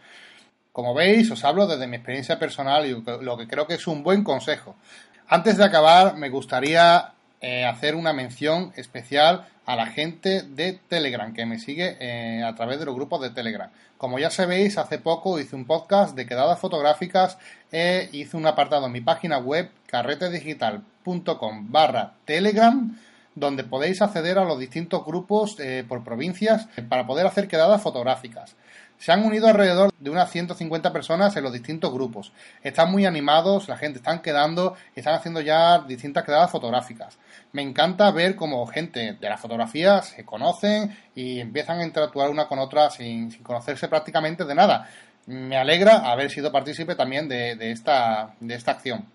Como 0.71 0.95
veis, 0.95 1.33
os 1.33 1.45
hablo 1.45 1.67
desde 1.67 1.89
mi 1.89 1.97
experiencia 1.97 2.39
personal 2.39 2.87
y 2.87 3.03
lo 3.25 3.37
que 3.37 3.49
creo 3.49 3.67
que 3.67 3.75
es 3.75 3.89
un 3.89 4.05
buen 4.05 4.23
consejo. 4.23 4.77
Antes 5.27 5.57
de 5.57 5.65
acabar, 5.65 6.15
me 6.15 6.29
gustaría 6.29 7.15
eh, 7.41 7.65
hacer 7.65 7.95
una 7.95 8.13
mención 8.13 8.73
especial 8.77 9.47
a 9.65 9.77
la 9.77 9.87
gente 9.87 10.43
de 10.43 10.81
Telegram 10.89 11.33
que 11.35 11.47
me 11.47 11.59
sigue 11.59 11.97
eh, 12.01 12.43
a 12.43 12.55
través 12.55 12.79
de 12.79 12.87
los 12.87 12.95
grupos 12.95 13.21
de 13.21 13.31
Telegram. 13.31 13.71
Como 13.97 14.19
ya 14.19 14.31
sabéis, 14.31 14.79
hace 14.79 14.99
poco 14.99 15.39
hice 15.39 15.57
un 15.57 15.67
podcast 15.67 16.17
de 16.17 16.27
quedadas 16.27 16.59
fotográficas 16.59 17.39
e 17.71 18.09
hice 18.13 18.37
un 18.37 18.47
apartado 18.47 18.87
en 18.87 18.93
mi 18.93 19.01
página 19.01 19.39
web 19.39 19.71
carretedigital.com 19.87 21.71
barra 21.71 22.15
Telegram 22.25 22.97
donde 23.39 23.65
podéis 23.65 24.03
acceder 24.03 24.39
a 24.39 24.45
los 24.45 24.59
distintos 24.59 25.05
grupos 25.05 25.59
eh, 25.61 25.85
por 25.87 26.03
provincias 26.03 26.69
para 26.89 27.07
poder 27.07 27.27
hacer 27.27 27.49
quedadas 27.49 27.83
fotográficas. 27.83 28.57
Se 28.99 29.13
han 29.13 29.25
unido 29.25 29.47
alrededor 29.47 29.93
de 29.99 30.11
unas 30.11 30.31
150 30.31 30.93
personas 30.93 31.37
en 31.37 31.45
los 31.45 31.53
distintos 31.53 31.93
grupos. 31.93 32.33
Están 32.63 32.91
muy 32.91 33.07
animados, 33.07 33.69
la 33.69 33.77
gente 33.77 33.99
están 33.99 34.23
quedando, 34.23 34.77
están 34.95 35.15
haciendo 35.15 35.41
ya 35.41 35.79
distintas 35.79 36.25
quedadas 36.25 36.51
fotográficas. 36.51 37.17
Me 37.53 37.63
encanta 37.63 38.11
ver 38.11 38.35
cómo 38.35 38.67
gente 38.67 39.17
de 39.21 39.29
la 39.29 39.39
fotografía 39.39 40.03
se 40.03 40.25
conocen 40.25 40.97
y 41.15 41.39
empiezan 41.39 41.79
a 41.79 41.85
interactuar 41.85 42.29
una 42.29 42.49
con 42.49 42.59
otra 42.59 42.91
sin, 42.91 43.31
conocerse 43.43 43.87
prácticamente 43.87 44.45
de 44.45 44.55
nada. 44.55 44.89
Me 45.27 45.57
alegra 45.57 46.11
haber 46.11 46.31
sido 46.31 46.51
partícipe 46.51 46.97
también 46.97 47.29
de, 47.29 47.71
esta, 47.71 48.35
de 48.41 48.55
esta 48.55 48.73
acción. 48.73 49.07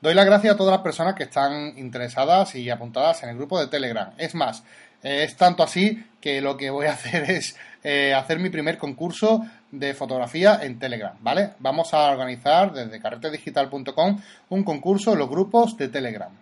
Doy 0.00 0.14
las 0.14 0.26
gracias 0.26 0.54
a 0.54 0.56
todas 0.56 0.72
las 0.72 0.82
personas 0.82 1.14
que 1.14 1.24
están 1.24 1.76
interesadas 1.78 2.54
y 2.54 2.70
apuntadas 2.70 3.22
en 3.22 3.30
el 3.30 3.36
grupo 3.36 3.58
de 3.58 3.66
Telegram. 3.66 4.12
Es 4.18 4.34
más, 4.34 4.62
es 5.02 5.36
tanto 5.36 5.62
así 5.62 6.04
que 6.20 6.40
lo 6.40 6.56
que 6.56 6.70
voy 6.70 6.86
a 6.86 6.92
hacer 6.94 7.30
es 7.30 7.56
eh, 7.88 8.12
hacer 8.12 8.40
mi 8.40 8.50
primer 8.50 8.78
concurso 8.78 9.46
de 9.70 9.94
fotografía 9.94 10.58
en 10.60 10.76
Telegram, 10.76 11.16
¿vale? 11.20 11.50
Vamos 11.60 11.94
a 11.94 12.10
organizar 12.10 12.72
desde 12.72 12.98
carretedigital.com 12.98 14.20
un 14.48 14.64
concurso 14.64 15.12
en 15.12 15.20
los 15.20 15.30
grupos 15.30 15.76
de 15.76 15.88
Telegram. 15.88 16.32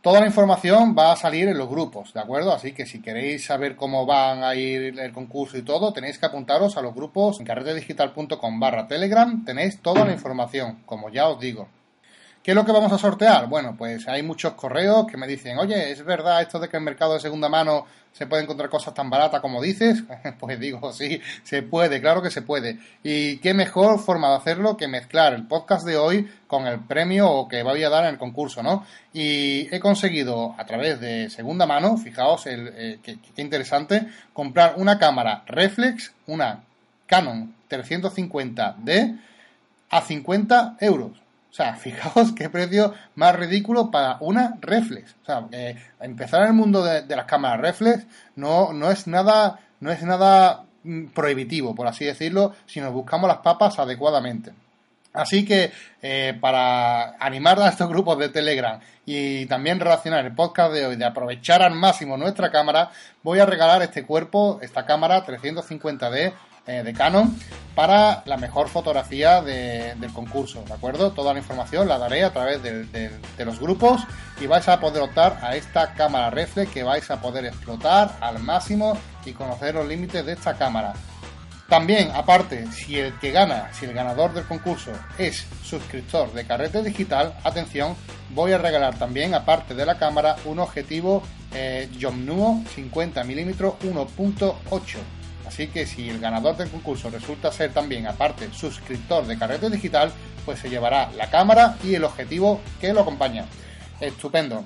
Toda 0.00 0.20
la 0.20 0.26
información 0.26 0.96
va 0.96 1.12
a 1.12 1.16
salir 1.16 1.46
en 1.48 1.58
los 1.58 1.68
grupos, 1.68 2.14
¿de 2.14 2.20
acuerdo? 2.20 2.54
Así 2.54 2.72
que 2.72 2.86
si 2.86 3.02
queréis 3.02 3.44
saber 3.44 3.76
cómo 3.76 4.06
van 4.06 4.44
a 4.44 4.54
ir 4.54 4.98
el 4.98 5.12
concurso 5.12 5.58
y 5.58 5.62
todo, 5.62 5.92
tenéis 5.92 6.16
que 6.16 6.24
apuntaros 6.24 6.78
a 6.78 6.80
los 6.80 6.94
grupos 6.94 7.38
en 7.38 7.44
carretedigital.com 7.44 8.58
barra 8.58 8.88
Telegram, 8.88 9.44
tenéis 9.44 9.82
toda 9.82 10.06
la 10.06 10.12
información, 10.12 10.78
como 10.86 11.10
ya 11.10 11.28
os 11.28 11.38
digo. 11.38 11.68
¿Qué 12.44 12.50
es 12.50 12.54
lo 12.54 12.66
que 12.66 12.72
vamos 12.72 12.92
a 12.92 12.98
sortear? 12.98 13.48
Bueno, 13.48 13.74
pues 13.74 14.06
hay 14.06 14.22
muchos 14.22 14.52
correos 14.52 15.06
que 15.06 15.16
me 15.16 15.26
dicen, 15.26 15.56
oye, 15.56 15.90
¿es 15.90 16.04
verdad 16.04 16.42
esto 16.42 16.58
de 16.58 16.68
que 16.68 16.76
en 16.76 16.82
el 16.82 16.84
mercado 16.84 17.14
de 17.14 17.20
segunda 17.20 17.48
mano 17.48 17.86
se 18.12 18.26
puede 18.26 18.42
encontrar 18.42 18.68
cosas 18.68 18.92
tan 18.92 19.08
baratas 19.08 19.40
como 19.40 19.62
dices? 19.62 20.04
pues 20.38 20.60
digo, 20.60 20.92
sí, 20.92 21.22
se 21.42 21.62
puede, 21.62 22.02
claro 22.02 22.20
que 22.20 22.30
se 22.30 22.42
puede. 22.42 22.78
Y 23.02 23.38
qué 23.38 23.54
mejor 23.54 23.98
forma 23.98 24.28
de 24.28 24.36
hacerlo 24.36 24.76
que 24.76 24.88
mezclar 24.88 25.32
el 25.32 25.46
podcast 25.46 25.86
de 25.86 25.96
hoy 25.96 26.30
con 26.46 26.66
el 26.66 26.80
premio 26.80 27.48
que 27.48 27.62
voy 27.62 27.82
a 27.82 27.88
dar 27.88 28.04
en 28.04 28.10
el 28.10 28.18
concurso, 28.18 28.62
¿no? 28.62 28.84
Y 29.14 29.74
he 29.74 29.80
conseguido 29.80 30.54
a 30.58 30.66
través 30.66 31.00
de 31.00 31.30
segunda 31.30 31.64
mano, 31.64 31.96
fijaos 31.96 32.42
eh, 32.44 32.98
qué 33.02 33.40
interesante, 33.40 34.06
comprar 34.34 34.74
una 34.76 34.98
cámara 34.98 35.44
reflex, 35.46 36.12
una 36.26 36.62
Canon 37.06 37.54
350D 37.70 39.18
a 39.88 40.02
50 40.02 40.76
euros. 40.80 41.23
O 41.54 41.56
sea, 41.56 41.74
fijaos 41.76 42.32
qué 42.32 42.50
precio 42.50 42.92
más 43.14 43.36
ridículo 43.36 43.92
para 43.92 44.16
una 44.20 44.56
reflex. 44.60 45.14
O 45.22 45.24
sea, 45.24 45.46
empezar 46.00 46.42
en 46.42 46.48
el 46.48 46.54
mundo 46.54 46.82
de, 46.82 47.06
las 47.14 47.26
cámaras 47.26 47.60
reflex 47.60 48.06
no, 48.34 48.72
no 48.72 48.90
es 48.90 49.06
nada, 49.06 49.60
no 49.78 49.92
es 49.92 50.02
nada 50.02 50.64
mm, 50.82 51.06
prohibitivo, 51.06 51.72
por 51.76 51.86
así 51.86 52.04
decirlo, 52.04 52.54
si 52.66 52.80
nos 52.80 52.92
buscamos 52.92 53.28
las 53.28 53.38
papas 53.38 53.78
adecuadamente. 53.78 54.52
Así 55.12 55.44
que 55.44 55.70
eh, 56.02 56.36
para 56.40 57.14
animar 57.24 57.60
a 57.60 57.68
estos 57.68 57.88
grupos 57.88 58.18
de 58.18 58.30
Telegram 58.30 58.80
y 59.06 59.46
también 59.46 59.78
relacionar 59.78 60.26
el 60.26 60.34
podcast 60.34 60.72
de 60.72 60.86
hoy 60.86 60.96
de 60.96 61.04
aprovechar 61.04 61.62
al 61.62 61.76
máximo 61.76 62.16
nuestra 62.16 62.50
cámara, 62.50 62.90
voy 63.22 63.38
a 63.38 63.46
regalar 63.46 63.80
este 63.82 64.04
cuerpo, 64.04 64.58
esta 64.60 64.84
cámara 64.84 65.24
350D 65.24 66.32
eh, 66.66 66.82
de 66.82 66.92
Canon 66.94 67.36
para 67.74 68.22
la 68.26 68.36
mejor 68.36 68.68
fotografía 68.68 69.42
del 69.42 70.12
concurso, 70.12 70.62
¿de 70.66 70.72
acuerdo? 70.72 71.12
Toda 71.12 71.32
la 71.32 71.40
información 71.40 71.88
la 71.88 71.98
daré 71.98 72.22
a 72.24 72.32
través 72.32 72.62
de, 72.62 73.10
los 73.44 73.58
grupos 73.58 74.00
y 74.40 74.46
vais 74.46 74.66
a 74.68 74.78
poder 74.80 75.02
optar 75.02 75.38
a 75.42 75.56
esta 75.56 75.92
cámara 75.94 76.30
reflex 76.30 76.70
que 76.70 76.82
vais 76.82 77.10
a 77.10 77.20
poder 77.20 77.46
explotar 77.46 78.16
al 78.20 78.38
máximo 78.38 78.96
y 79.24 79.32
conocer 79.32 79.74
los 79.74 79.86
límites 79.86 80.24
de 80.24 80.32
esta 80.32 80.54
cámara. 80.54 80.94
También, 81.68 82.10
aparte, 82.14 82.66
si 82.70 82.98
el 82.98 83.18
que 83.18 83.32
gana, 83.32 83.70
si 83.72 83.86
el 83.86 83.92
ganador 83.92 84.32
del 84.32 84.44
concurso 84.44 84.92
es 85.18 85.46
suscriptor 85.64 86.32
de 86.32 86.46
Carrete 86.46 86.82
Digital, 86.82 87.34
atención, 87.42 87.96
voy 88.30 88.52
a 88.52 88.58
regalar 88.58 88.96
también, 88.96 89.34
aparte 89.34 89.74
de 89.74 89.84
la 89.84 89.98
cámara, 89.98 90.36
un 90.44 90.60
objetivo 90.60 91.22
eh, 91.52 91.88
50 91.98 93.24
mm 93.24 93.50
1.8 93.58 94.98
Así 95.46 95.68
que 95.68 95.86
si 95.86 96.08
el 96.08 96.20
ganador 96.20 96.56
del 96.56 96.70
concurso 96.70 97.10
resulta 97.10 97.52
ser 97.52 97.72
también, 97.72 98.06
aparte, 98.06 98.48
suscriptor 98.52 99.26
de 99.26 99.38
Carrete 99.38 99.70
Digital, 99.70 100.12
pues 100.44 100.58
se 100.58 100.70
llevará 100.70 101.10
la 101.12 101.30
cámara 101.30 101.76
y 101.82 101.94
el 101.94 102.04
objetivo 102.04 102.60
que 102.80 102.92
lo 102.92 103.00
acompaña. 103.00 103.46
Estupendo. 104.00 104.64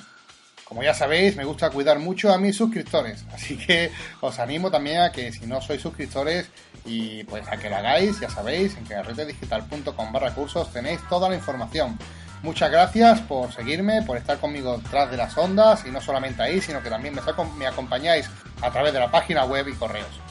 Como 0.65 0.83
ya 0.83 0.93
sabéis, 0.93 1.35
me 1.35 1.45
gusta 1.45 1.71
cuidar 1.71 1.99
mucho 1.99 2.31
a 2.31 2.37
mis 2.37 2.55
suscriptores, 2.57 3.25
así 3.33 3.57
que 3.57 3.91
os 4.21 4.39
animo 4.39 4.71
también 4.71 5.01
a 5.01 5.13
que 5.13 5.33
si 5.33 5.47
no 5.47 5.63
sois 5.63 5.81
suscriptores 5.81 6.51
y 6.85 7.25
pues 7.25 7.49
a 7.49 7.57
que 7.57 7.71
lo 7.71 7.77
hagáis, 7.77 8.21
ya 8.21 8.29
sabéis, 8.29 8.77
en 8.77 8.85
carretedigital.com 8.85 10.13
barra 10.13 10.35
cursos 10.35 10.71
tenéis 10.71 11.01
toda 11.09 11.31
la 11.31 11.37
información. 11.37 11.99
Muchas 12.43 12.71
gracias 12.71 13.21
por 13.23 13.51
seguirme, 13.51 14.03
por 14.03 14.19
estar 14.19 14.39
conmigo 14.39 14.77
detrás 14.77 15.11
de 15.11 15.17
las 15.17 15.37
ondas 15.39 15.85
y 15.87 15.91
no 15.91 16.03
solamente 16.03 16.43
ahí, 16.43 16.61
sino 16.61 16.83
que 16.83 16.91
también 16.91 17.15
me, 17.15 17.23
me 17.57 17.67
acompañáis 17.67 18.29
a 18.61 18.71
través 18.71 18.93
de 18.93 19.01
la 19.01 19.11
página 19.11 19.47
web 19.47 19.69
y 19.69 19.73
correos 19.73 20.28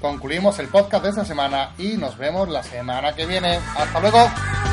concluimos 0.00 0.58
el 0.58 0.68
podcast 0.68 1.04
de 1.04 1.10
esta 1.10 1.24
semana 1.24 1.72
y 1.78 1.96
nos 1.96 2.16
vemos 2.16 2.48
la 2.48 2.62
semana 2.62 3.14
que 3.14 3.26
viene. 3.26 3.58
Hasta 3.76 4.00
luego. 4.00 4.69